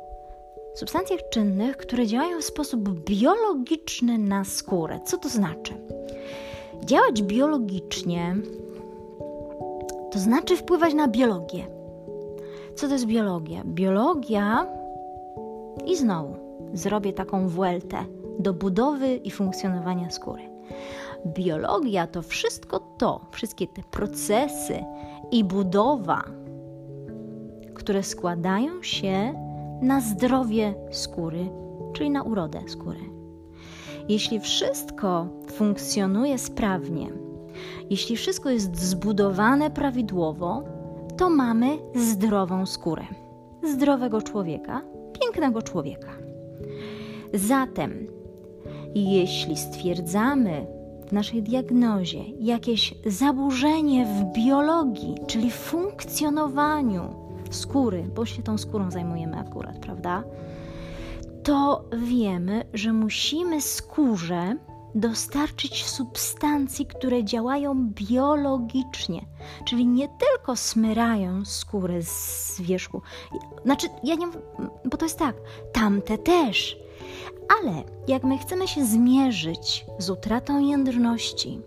substancjach 0.76 1.20
czynnych, 1.30 1.78
które 1.78 2.08
działają 2.08 2.42
w 2.42 2.46
sposób 2.46 2.90
biologiczny 2.90 4.18
na 4.18 4.46
skórę. 4.46 5.00
Co 5.06 5.18
to 5.18 5.30
znaczy? 5.30 5.74
Działać 6.86 7.22
biologicznie 7.22 8.36
to 10.12 10.20
znaczy 10.20 10.58
wpływać 10.58 10.94
na 10.94 11.08
biologię 11.08 11.81
co 12.76 12.88
to 12.88 12.94
jest 12.94 13.06
biologia? 13.06 13.62
Biologia 13.66 14.68
i 15.86 15.96
znowu 15.96 16.36
zrobię 16.74 17.14
taką 17.14 17.48
vueltę 17.48 17.98
do 18.40 18.54
budowy 18.54 19.16
i 19.16 19.32
funkcjonowania 19.32 20.10
skóry. 20.10 20.44
Biologia 21.26 22.08
to 22.08 22.22
wszystko 22.22 22.80
to, 22.98 23.26
wszystkie 23.32 23.68
te 23.68 23.82
procesy 23.92 24.84
i 25.32 25.44
budowa, 25.44 26.24
które 27.74 28.04
składają 28.04 28.84
się 28.84 29.34
na 29.82 30.02
zdrowie 30.02 30.74
skóry, 30.92 31.50
czyli 31.94 32.10
na 32.10 32.24
urodę 32.24 32.62
skóry. 32.68 33.00
Jeśli 34.10 34.40
wszystko 34.40 35.28
funkcjonuje 35.52 36.38
sprawnie, 36.38 37.08
jeśli 37.90 38.16
wszystko 38.16 38.50
jest 38.50 38.80
zbudowane 38.80 39.72
prawidłowo, 39.72 40.64
to 41.22 41.30
mamy 41.30 41.78
zdrową 41.96 42.66
skórę. 42.66 43.04
Zdrowego 43.64 44.22
człowieka, 44.22 44.82
pięknego 45.22 45.62
człowieka. 45.62 46.12
Zatem, 47.34 48.08
jeśli 48.96 49.58
stwierdzamy 49.58 50.66
w 51.08 51.12
naszej 51.12 51.44
diagnozie 51.44 52.24
jakieś 52.40 52.94
zaburzenie 53.06 54.06
w 54.06 54.34
biologii, 54.34 55.16
czyli 55.28 55.52
funkcjonowaniu 55.52 57.16
skóry, 57.52 58.04
bo 58.16 58.26
się 58.26 58.44
tą 58.44 58.58
skórą 58.58 58.92
zajmujemy 58.92 59.38
akurat, 59.38 59.80
prawda? 59.80 60.24
To 61.44 61.86
wiemy, 61.98 62.66
że 62.74 62.94
musimy 62.94 63.62
skórze 63.62 64.58
dostarczyć 64.96 65.86
substancji, 65.86 66.86
które 66.86 67.24
działają 67.24 67.88
biologicznie, 67.90 69.26
czyli 69.66 69.88
nie 69.88 70.08
tylko 70.08 70.56
smyrają 70.56 71.46
skórę 71.46 72.04
z 72.04 72.62
wierzchu. 72.62 73.02
Znaczy, 73.66 73.88
ja 74.04 74.16
nie, 74.16 74.28
bo 74.86 74.98
to 74.98 75.06
jest 75.06 75.20
tak, 75.20 75.36
tamte 75.74 76.18
też. 76.18 76.78
Ale 77.60 77.84
jak 78.08 78.24
my 78.24 78.38
chcemy 78.38 78.68
się 78.68 78.86
zmierzyć 78.86 79.86
z 79.98 80.10
utratą 80.10 80.60
jędrności, 80.60 81.62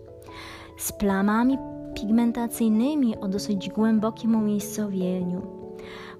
z 0.77 0.91
plamami 0.91 1.57
pigmentacyjnymi 1.95 3.17
o 3.17 3.27
dosyć 3.27 3.69
głębokim 3.69 4.35
umiejscowieniu, 4.35 5.41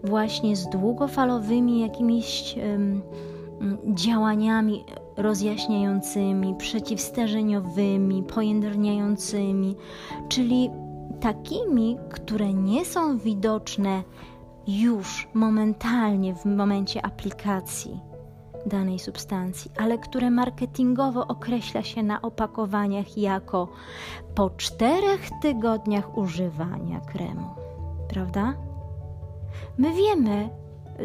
właśnie 0.04 0.56
z 0.56 0.70
długofalowymi 0.70 1.80
jakimiś 1.80 2.56
um, 2.58 3.02
działaniami 3.94 4.86
rozjaśniającymi, 5.18 6.56
przeciwstarzeniowymi, 6.56 8.24
pojędrniającymi, 8.24 9.76
czyli 10.30 10.70
takimi, 11.22 11.98
które 12.10 12.54
nie 12.54 12.86
są 12.86 13.18
widoczne 13.18 14.04
już 14.68 15.28
momentalnie 15.34 16.36
w 16.36 16.46
momencie 16.46 17.06
aplikacji 17.06 18.00
danej 18.66 19.00
substancji, 19.00 19.72
ale 19.78 19.98
które 19.98 20.32
marketingowo 20.32 21.28
określa 21.28 21.84
się 21.84 22.04
na 22.04 22.22
opakowaniach 22.22 23.18
jako 23.18 23.68
po 24.36 24.50
czterech 24.50 25.30
tygodniach 25.42 26.18
używania 26.18 27.00
kremu. 27.00 27.50
Prawda? 28.10 28.54
My 29.78 29.94
wiemy, 29.94 30.50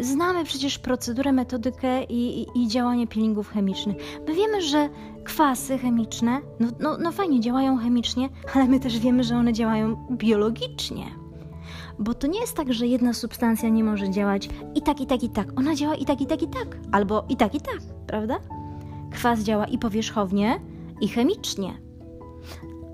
Znamy 0.01 0.45
przecież 0.45 0.79
procedurę, 0.79 1.33
metodykę 1.33 2.05
i, 2.05 2.43
i, 2.43 2.63
i, 2.63 2.69
działanie 2.69 3.07
peelingów 3.07 3.49
chemicznych. 3.49 3.97
My 4.29 4.35
wiemy, 4.35 4.63
że 4.63 4.89
kwasy 5.25 5.79
chemiczne, 5.79 6.41
no, 6.61 6.69
no, 6.81 6.97
no 6.99 7.13
fajnie, 7.13 7.41
działają 7.41 7.79
chemicznie, 7.79 8.29
ale 8.55 8.65
my 8.65 8.81
też 8.81 8.99
wiemy, 8.99 9.25
że 9.25 9.37
one 9.37 9.53
działają 9.53 10.07
biologicznie. 10.11 11.05
Bo 11.99 12.15
to 12.15 12.27
nie 12.27 12.41
jest 12.41 12.57
tak, 12.57 12.73
że 12.73 12.87
jedna 12.87 13.13
substancja 13.13 13.69
nie 13.69 13.85
może 13.85 14.11
działać 14.11 14.49
i 14.75 14.83
tak, 14.83 15.01
i 15.01 15.07
tak, 15.07 15.23
i 15.23 15.29
tak. 15.29 15.59
Ona 15.59 15.75
działa 15.75 15.95
i 15.95 16.05
tak, 16.05 16.21
i 16.21 16.27
tak, 16.27 16.43
i 16.43 16.49
tak. 16.49 16.77
Albo 16.93 17.25
i 17.29 17.37
tak, 17.37 17.55
i 17.55 17.61
tak, 17.61 17.81
prawda? 18.07 18.39
Kwas 19.13 19.41
działa 19.41 19.65
i 19.67 19.79
powierzchownie, 19.79 20.61
i 21.01 21.09
chemicznie. 21.09 21.81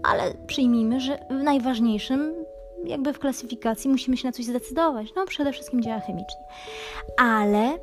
Ale 0.03 0.35
przyjmijmy, 0.47 1.01
że 1.01 1.27
najważniejszym 1.31 2.46
jakby 2.87 3.13
w 3.13 3.19
klasyfikacji 3.19 3.91
musimy 3.91 4.17
się 4.17 4.29
na 4.29 4.33
coś 4.33 4.45
zdecydować. 4.45 5.07
No, 5.17 5.27
przede 5.27 5.53
wszystkim 5.53 5.83
działa 5.83 6.01
chemicznie. 6.01 6.45
Ale 7.17 7.79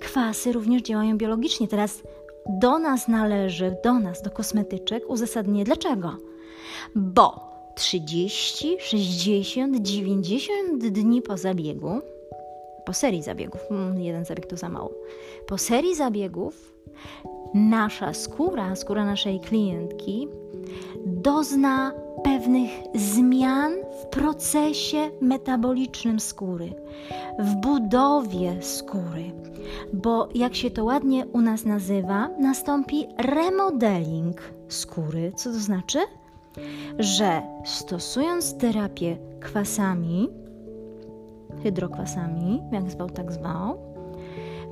kwasy 0.00 0.52
również 0.52 0.82
działają 0.82 1.18
biologicznie. 1.18 1.68
Teraz 1.68 2.02
do 2.46 2.78
nas 2.78 3.08
należy, 3.08 3.76
do 3.84 3.94
nas, 3.94 4.22
do 4.22 4.30
kosmetyczek, 4.30 5.10
uzasadnienie 5.10 5.64
dlaczego. 5.64 6.16
Bo 6.94 7.54
30, 7.74 8.76
60, 8.80 9.76
90 9.80 10.88
dni 10.88 11.22
po 11.22 11.36
zabiegu, 11.36 12.00
po 12.84 12.92
serii 12.92 13.22
zabiegów, 13.22 13.60
mm, 13.70 14.00
jeden 14.00 14.24
zabieg 14.24 14.46
to 14.46 14.56
za 14.56 14.68
mało, 14.68 14.90
po 15.46 15.58
serii 15.58 15.94
zabiegów 15.94 16.74
nasza 17.54 18.14
skóra, 18.14 18.76
skóra 18.76 19.04
naszej 19.04 19.40
klientki 19.40 20.28
dozna 21.06 21.92
pewnych 22.24 22.70
zmian 22.94 23.72
w 24.02 24.06
procesie 24.06 25.10
metabolicznym 25.20 26.20
skóry, 26.20 26.74
w 27.38 27.54
budowie 27.54 28.62
skóry, 28.62 29.32
bo 29.92 30.28
jak 30.34 30.54
się 30.54 30.70
to 30.70 30.84
ładnie 30.84 31.26
u 31.26 31.40
nas 31.40 31.64
nazywa, 31.64 32.28
nastąpi 32.40 33.06
remodeling 33.18 34.42
skóry. 34.68 35.32
Co 35.36 35.50
to 35.50 35.58
znaczy? 35.58 35.98
Że 36.98 37.42
stosując 37.64 38.58
terapię 38.58 39.16
kwasami, 39.40 40.28
hydrokwasami, 41.62 42.62
jak 42.72 42.90
zwał, 42.90 43.10
tak 43.10 43.32
zwał, 43.32 43.78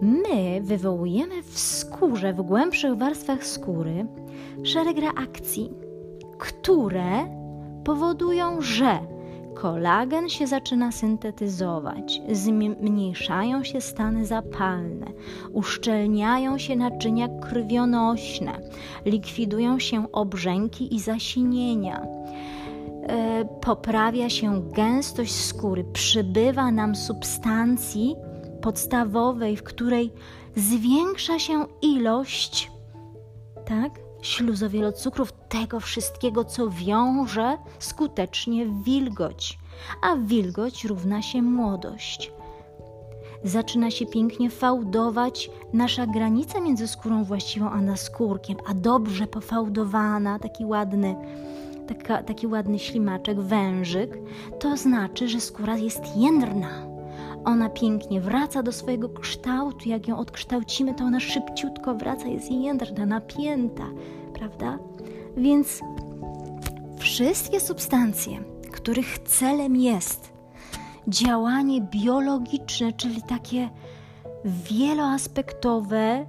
my 0.03 0.61
wywołujemy 0.63 1.43
w 1.43 1.59
skórze, 1.59 2.33
w 2.33 2.43
głębszych 2.43 2.95
warstwach 2.95 3.47
skóry, 3.47 4.07
szereg 4.63 4.97
reakcji, 4.99 5.71
które 6.39 7.42
powodują, 7.85 8.61
że 8.61 9.01
kolagen 9.55 10.29
się 10.29 10.47
zaczyna 10.47 10.93
syntetyzować, 10.93 12.23
zmniejszają 12.33 13.65
się 13.65 13.81
stany 13.81 14.27
zapalne, 14.27 15.07
uszczelniają 15.53 16.59
się 16.59 16.77
naczynia 16.77 17.29
krwionośne, 17.29 18.53
likwidują 19.05 19.79
się 19.79 20.13
obrzęki 20.13 20.95
i 20.95 21.01
zasinienia. 21.01 22.07
E, 23.03 23.45
poprawia 23.61 24.31
się 24.31 24.63
gęstość 24.71 25.35
skóry, 25.35 25.85
przybywa 25.93 26.71
nam 26.71 26.97
substancji 26.97 28.17
podstawowej, 28.63 29.57
w 29.57 29.63
której 29.63 30.13
zwiększa 30.57 31.39
się 31.39 31.67
ilość 31.83 32.71
tak, 33.65 34.01
śluzowielocukrów, 34.23 35.33
tego 35.49 35.81
wszystkiego, 35.81 36.45
co 36.45 36.71
wiąże 36.71 37.59
skutecznie 37.79 38.67
wilgoć, 38.67 39.59
a 40.03 40.17
wilgoć 40.17 40.85
równa 40.85 41.23
się 41.23 41.43
młodość. 41.43 42.33
Zaczyna 43.45 43.91
się 43.91 44.07
pięknie 44.07 44.51
fałdować 44.51 45.51
nasza 45.73 46.07
granica 46.07 46.61
między 46.61 46.89
skórą 46.89 47.25
właściwą 47.25 47.71
a 47.71 47.81
naskórkiem, 47.81 48.57
a 48.67 48.75
dobrze 48.75 49.27
pofałdowana, 49.27 50.39
taki 50.39 50.65
ładny, 50.65 51.17
taka, 51.89 52.23
taki 52.23 52.47
ładny 52.47 52.79
ślimaczek, 52.79 53.41
wężyk, 53.41 54.19
to 54.59 54.77
znaczy, 54.77 55.29
że 55.29 55.41
skóra 55.41 55.77
jest 55.77 56.17
jędrna 56.17 56.92
ona 57.45 57.69
pięknie 57.69 58.21
wraca 58.21 58.63
do 58.63 58.73
swojego 58.73 59.09
kształtu. 59.09 59.89
Jak 59.89 60.09
ją 60.09 60.19
odkształcimy, 60.19 60.95
to 60.95 61.05
ona 61.05 61.21
szybciutko 61.21 61.95
wraca, 61.95 62.29
jest 62.29 62.51
jędrna, 62.51 63.07
napięta, 63.07 63.85
prawda? 64.35 64.79
Więc 65.37 65.81
wszystkie 66.99 67.61
substancje, 67.61 68.39
których 68.73 69.19
celem 69.19 69.77
jest 69.77 70.33
działanie 71.09 71.81
biologiczne, 71.81 72.93
czyli 72.93 73.23
takie 73.23 73.69
wieloaspektowe, 74.45 76.27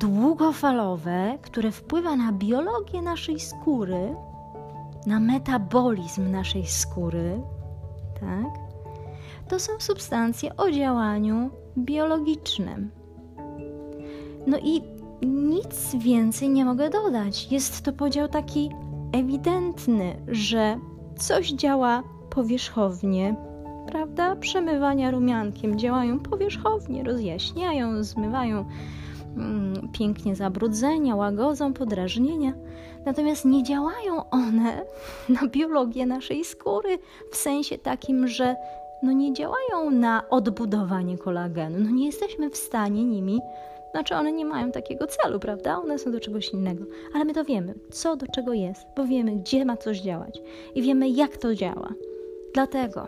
długofalowe, 0.00 1.38
które 1.42 1.70
wpływa 1.70 2.16
na 2.16 2.32
biologię 2.32 3.02
naszej 3.02 3.40
skóry, 3.40 4.14
na 5.06 5.20
metabolizm 5.20 6.30
naszej 6.30 6.66
skóry, 6.66 7.40
tak? 8.20 8.61
To 9.48 9.60
są 9.60 9.72
substancje 9.78 10.56
o 10.56 10.70
działaniu 10.70 11.50
biologicznym. 11.78 12.90
No 14.46 14.58
i 14.58 14.82
nic 15.26 15.94
więcej 15.98 16.48
nie 16.48 16.64
mogę 16.64 16.90
dodać. 16.90 17.52
Jest 17.52 17.82
to 17.82 17.92
podział 17.92 18.28
taki 18.28 18.70
ewidentny, 19.12 20.16
że 20.28 20.78
coś 21.16 21.52
działa 21.52 22.02
powierzchownie, 22.30 23.36
prawda? 23.86 24.36
Przemywania 24.36 25.10
rumiankiem 25.10 25.78
działają 25.78 26.20
powierzchownie, 26.20 27.04
rozjaśniają, 27.04 28.04
zmywają 28.04 28.64
mm, 29.36 29.88
pięknie 29.92 30.36
zabrudzenia, 30.36 31.16
łagodzą 31.16 31.72
podrażnienia. 31.72 32.52
Natomiast 33.06 33.44
nie 33.44 33.62
działają 33.62 34.30
one 34.30 34.82
na 35.40 35.48
biologię 35.48 36.06
naszej 36.06 36.44
skóry 36.44 36.98
w 37.32 37.36
sensie 37.36 37.78
takim, 37.78 38.28
że 38.28 38.56
no 39.02 39.12
nie 39.12 39.32
działają 39.32 39.90
na 39.90 40.28
odbudowanie 40.30 41.18
kolagenu. 41.18 41.78
No 41.78 41.90
nie 41.90 42.06
jesteśmy 42.06 42.50
w 42.50 42.56
stanie 42.56 43.04
nimi, 43.04 43.40
znaczy 43.90 44.14
one 44.14 44.32
nie 44.32 44.44
mają 44.44 44.72
takiego 44.72 45.06
celu, 45.06 45.40
prawda? 45.40 45.78
One 45.78 45.98
są 45.98 46.12
do 46.12 46.20
czegoś 46.20 46.48
innego. 46.48 46.84
Ale 47.14 47.24
my 47.24 47.34
to 47.34 47.44
wiemy, 47.44 47.74
co 47.90 48.16
do 48.16 48.26
czego 48.26 48.52
jest, 48.52 48.86
bo 48.96 49.04
wiemy, 49.04 49.36
gdzie 49.36 49.64
ma 49.64 49.76
coś 49.76 50.00
działać 50.00 50.40
i 50.74 50.82
wiemy, 50.82 51.08
jak 51.08 51.36
to 51.36 51.54
działa. 51.54 51.88
Dlatego 52.54 53.06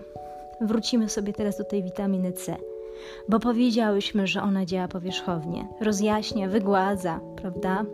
wrócimy 0.60 1.08
sobie 1.08 1.32
teraz 1.32 1.58
do 1.58 1.64
tej 1.64 1.82
witaminy 1.82 2.32
C, 2.32 2.56
bo 3.28 3.40
powiedziałyśmy, 3.40 4.26
że 4.26 4.42
ona 4.42 4.64
działa 4.64 4.88
powierzchownie, 4.88 5.68
rozjaśnia, 5.80 6.48
wygładza, 6.48 7.20
prawda? 7.36 7.84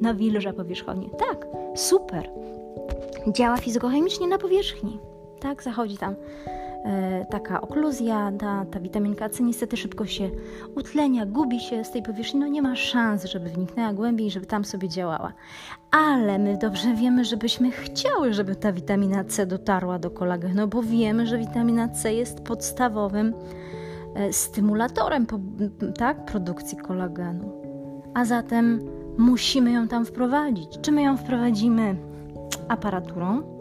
Nawilża 0.00 0.52
powierzchownie. 0.52 1.08
Tak, 1.10 1.46
super. 1.74 2.30
Działa 3.32 3.56
fizykochemicznie 3.56 4.28
na 4.28 4.38
powierzchni. 4.38 4.98
Tak, 5.40 5.62
zachodzi 5.62 5.96
tam 5.96 6.14
taka 7.30 7.60
okluzja, 7.60 8.32
ta, 8.38 8.64
ta 8.64 8.80
witaminka 8.80 9.28
C 9.28 9.42
niestety 9.42 9.76
szybko 9.76 10.06
się 10.06 10.30
utlenia, 10.76 11.26
gubi 11.26 11.60
się 11.60 11.84
z 11.84 11.90
tej 11.90 12.02
powierzchni, 12.02 12.40
no 12.40 12.46
nie 12.46 12.62
ma 12.62 12.76
szans, 12.76 13.24
żeby 13.24 13.48
wniknęła 13.48 13.92
głębiej, 13.92 14.30
żeby 14.30 14.46
tam 14.46 14.64
sobie 14.64 14.88
działała. 14.88 15.32
Ale 15.90 16.38
my 16.38 16.58
dobrze 16.58 16.94
wiemy, 16.94 17.24
żebyśmy 17.24 17.70
chciały, 17.70 18.34
żeby 18.34 18.56
ta 18.56 18.72
witamina 18.72 19.24
C 19.24 19.46
dotarła 19.46 19.98
do 19.98 20.10
kolagenu, 20.10 20.68
bo 20.68 20.82
wiemy, 20.82 21.26
że 21.26 21.38
witamina 21.38 21.88
C 21.88 22.14
jest 22.14 22.40
podstawowym 22.40 23.34
e, 24.14 24.32
stymulatorem 24.32 25.26
tak, 25.98 26.24
produkcji 26.24 26.78
kolagenu. 26.78 27.62
A 28.14 28.24
zatem 28.24 28.80
musimy 29.18 29.72
ją 29.72 29.88
tam 29.88 30.04
wprowadzić. 30.04 30.78
Czy 30.82 30.92
my 30.92 31.02
ją 31.02 31.16
wprowadzimy 31.16 31.96
aparaturą? 32.68 33.55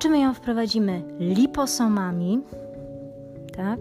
Czy 0.00 0.08
my 0.08 0.20
ją 0.20 0.34
wprowadzimy 0.34 1.02
liposomami, 1.18 2.40
tak? 3.56 3.78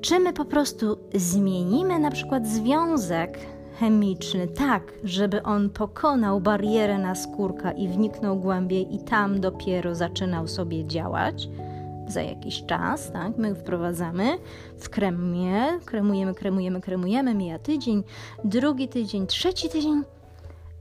Czy 0.00 0.20
my 0.20 0.32
po 0.32 0.44
prostu 0.44 0.98
zmienimy 1.14 1.98
na 1.98 2.10
przykład 2.10 2.46
związek 2.46 3.38
chemiczny 3.78 4.48
tak, 4.48 4.92
żeby 5.04 5.42
on 5.42 5.70
pokonał 5.70 6.40
barierę 6.40 6.98
na 6.98 7.14
skórka 7.14 7.72
i 7.72 7.88
wniknął 7.88 8.36
głębiej 8.36 8.94
i 8.94 8.98
tam 8.98 9.40
dopiero 9.40 9.94
zaczynał 9.94 10.48
sobie 10.48 10.86
działać 10.86 11.48
za 12.08 12.22
jakiś 12.22 12.66
czas, 12.66 13.12
tak? 13.12 13.38
My 13.38 13.54
wprowadzamy 13.54 14.38
w 14.78 14.88
kremie, 14.88 15.78
kremujemy, 15.84 16.34
kremujemy, 16.34 16.80
kremujemy, 16.80 17.34
mija 17.34 17.58
tydzień, 17.58 18.04
drugi 18.44 18.88
tydzień, 18.88 19.26
trzeci 19.26 19.68
tydzień 19.68 20.02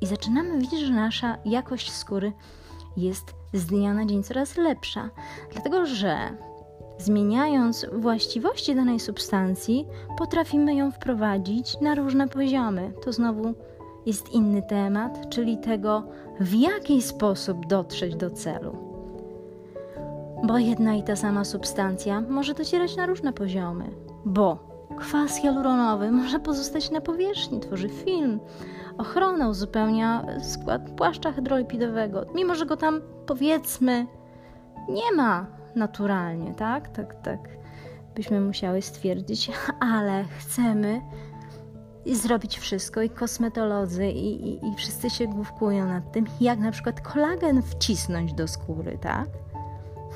i 0.01 0.05
zaczynamy 0.05 0.59
widzieć, 0.59 0.79
że 0.79 0.93
nasza 0.93 1.37
jakość 1.45 1.91
skóry 1.91 2.31
jest 2.97 3.38
z 3.53 3.65
dnia 3.65 3.93
na 3.93 4.05
dzień 4.05 4.23
coraz 4.23 4.57
lepsza, 4.57 5.09
dlatego 5.51 5.85
że 5.85 6.17
zmieniając 6.97 7.85
właściwości 7.93 8.75
danej 8.75 8.99
substancji, 8.99 9.87
potrafimy 10.17 10.75
ją 10.75 10.91
wprowadzić 10.91 11.81
na 11.81 11.95
różne 11.95 12.27
poziomy. 12.27 12.93
To 13.05 13.13
znowu 13.13 13.53
jest 14.05 14.29
inny 14.33 14.61
temat, 14.61 15.29
czyli 15.29 15.57
tego, 15.57 16.03
w 16.39 16.53
jaki 16.53 17.01
sposób 17.01 17.65
dotrzeć 17.65 18.15
do 18.15 18.29
celu. 18.29 18.77
Bo 20.43 20.57
jedna 20.57 20.95
i 20.95 21.03
ta 21.03 21.15
sama 21.15 21.45
substancja 21.45 22.21
może 22.21 22.53
docierać 22.53 22.95
na 22.95 23.05
różne 23.05 23.33
poziomy, 23.33 23.85
bo 24.25 24.57
kwas 24.97 25.37
hialuronowy 25.37 26.11
może 26.11 26.39
pozostać 26.39 26.91
na 26.91 27.01
powierzchni, 27.01 27.59
tworzy 27.59 27.89
film, 27.89 28.39
ochronę 28.99 29.49
uzupełnia 29.49 30.25
skład 30.41 30.89
płaszcza 30.89 31.31
hydrolipidowego, 31.31 32.25
mimo 32.35 32.55
że 32.55 32.65
go 32.65 32.77
tam 32.77 33.01
powiedzmy 33.25 34.07
nie 34.89 35.11
ma 35.15 35.45
naturalnie, 35.75 36.53
tak? 36.53 36.89
Tak, 36.89 37.21
tak 37.21 37.39
byśmy 38.15 38.41
musiały 38.41 38.81
stwierdzić, 38.81 39.51
ale 39.95 40.25
chcemy 40.39 41.01
zrobić 42.05 42.59
wszystko 42.59 43.01
i 43.01 43.09
kosmetolodzy 43.09 44.07
i, 44.07 44.49
i, 44.49 44.67
i 44.67 44.75
wszyscy 44.75 45.09
się 45.09 45.27
główkują 45.27 45.87
nad 45.87 46.11
tym, 46.11 46.25
jak 46.41 46.59
na 46.59 46.71
przykład 46.71 47.01
kolagen 47.01 47.61
wcisnąć 47.61 48.33
do 48.33 48.47
skóry, 48.47 48.97
tak? 49.01 49.27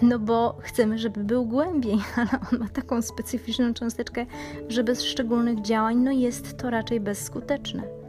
No 0.01 0.19
bo 0.19 0.57
chcemy, 0.59 0.97
żeby 0.97 1.23
był 1.23 1.45
głębiej, 1.45 1.99
ale 2.17 2.29
on 2.51 2.59
ma 2.59 2.67
taką 2.67 3.01
specyficzną 3.01 3.73
cząsteczkę, 3.73 4.25
że 4.67 4.83
bez 4.83 5.03
szczególnych 5.03 5.61
działań 5.61 5.97
no 5.97 6.11
jest 6.11 6.57
to 6.57 6.69
raczej 6.69 6.99
bezskuteczne. 6.99 8.02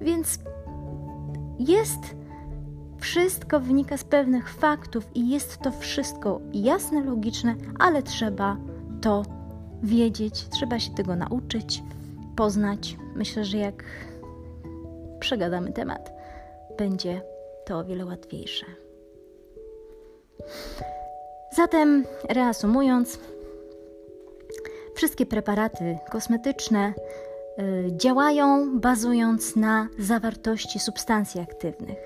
Więc 0.00 0.38
jest 1.58 2.00
wszystko 3.00 3.60
wynika 3.60 3.96
z 3.96 4.04
pewnych 4.04 4.50
faktów 4.50 5.04
i 5.14 5.30
jest 5.30 5.58
to 5.58 5.72
wszystko 5.72 6.40
jasne, 6.52 7.04
logiczne, 7.04 7.54
ale 7.78 8.02
trzeba 8.02 8.56
to 9.00 9.22
wiedzieć, 9.82 10.48
trzeba 10.48 10.78
się 10.78 10.94
tego 10.94 11.16
nauczyć, 11.16 11.82
poznać. 12.36 12.96
Myślę, 13.14 13.44
że 13.44 13.58
jak 13.58 13.84
przegadamy 15.20 15.72
temat, 15.72 16.12
będzie 16.78 17.22
to 17.66 17.78
o 17.78 17.84
wiele 17.84 18.06
łatwiejsze. 18.06 18.66
Zatem, 21.56 22.04
reasumując, 22.28 23.18
wszystkie 24.94 25.26
preparaty 25.26 25.98
kosmetyczne 26.10 26.94
działają 27.96 28.80
bazując 28.80 29.56
na 29.56 29.88
zawartości 29.98 30.78
substancji 30.78 31.40
aktywnych. 31.40 31.98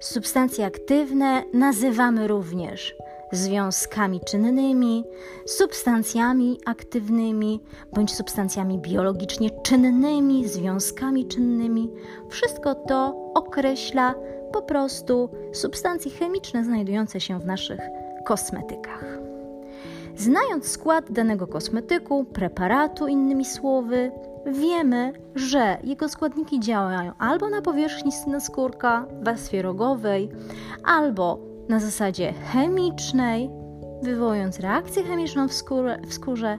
Substancje 0.00 0.66
aktywne 0.66 1.42
nazywamy 1.52 2.28
również 2.28 2.94
związkami 3.32 4.20
czynnymi, 4.20 5.04
substancjami 5.46 6.58
aktywnymi 6.66 7.60
bądź 7.92 8.14
substancjami 8.14 8.78
biologicznie 8.78 9.50
czynnymi, 9.62 10.48
związkami 10.48 11.26
czynnymi. 11.26 11.90
Wszystko 12.28 12.74
to 12.74 13.30
określa 13.34 14.14
po 14.52 14.62
prostu 14.62 15.28
substancje 15.52 16.10
chemiczne 16.10 16.64
znajdujące 16.64 17.20
się 17.20 17.40
w 17.40 17.46
naszych 17.46 17.80
kosmetykach. 18.24 19.18
Znając 20.16 20.68
skład 20.68 21.12
danego 21.12 21.46
kosmetyku, 21.46 22.24
preparatu, 22.24 23.06
innymi 23.06 23.44
słowy, 23.44 24.12
wiemy, 24.46 25.12
że 25.34 25.78
jego 25.84 26.08
składniki 26.08 26.60
działają 26.60 27.12
albo 27.18 27.50
na 27.50 27.62
powierzchni 27.62 28.12
skórka, 28.40 29.06
warstwie 29.22 29.62
rogowej, 29.62 30.30
albo 30.84 31.38
na 31.68 31.80
zasadzie 31.80 32.32
chemicznej, 32.32 33.50
wywołując 34.02 34.60
reakcję 34.60 35.02
chemiczną 35.02 35.48
w, 35.48 35.52
w 36.06 36.14
skórze, 36.14 36.58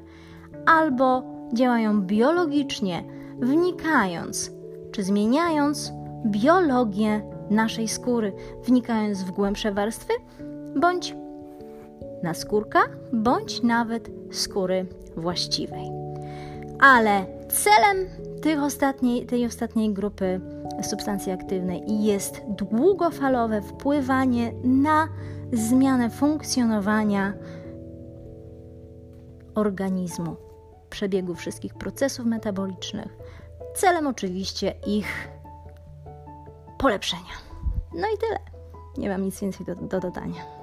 albo 0.65 1.24
działają 1.54 2.02
biologicznie, 2.02 3.04
wnikając 3.39 4.52
czy 4.91 5.04
zmieniając 5.04 5.91
biologię 6.26 7.21
naszej 7.50 7.88
skóry, 7.88 8.34
wnikając 8.63 9.24
w 9.24 9.32
głębsze 9.32 9.71
warstwy, 9.71 10.13
bądź 10.76 11.15
na 12.24 12.34
skórka, 12.34 12.80
bądź 13.13 13.63
nawet 13.63 14.10
skóry 14.32 14.86
właściwej. 15.17 15.91
Ale 16.80 17.35
celem 17.49 17.97
tych 18.41 18.63
ostatniej, 18.63 19.25
tej 19.25 19.45
ostatniej 19.45 19.93
grupy 19.93 20.41
substancji 20.81 21.31
aktywnej 21.31 22.03
jest 22.03 22.41
długofalowe 22.47 23.62
wpływanie 23.62 24.53
na 24.63 25.08
zmianę 25.53 26.10
funkcjonowania 26.10 27.34
organizmu, 29.55 30.36
przebiegu 30.89 31.36
wszystkich 31.36 31.73
procesów 31.73 32.25
metabolicznych, 32.25 33.17
celem 33.75 34.08
oczywiście 34.08 34.73
ich 34.88 35.29
polepszenia. 36.77 37.36
No 37.93 38.08
i 38.15 38.17
tyle. 38.17 38.39
Nie 38.97 39.10
mam 39.10 39.21
nic 39.21 39.39
więcej 39.39 39.65
do, 39.65 39.75
do 39.75 39.99
dodania. 39.99 40.54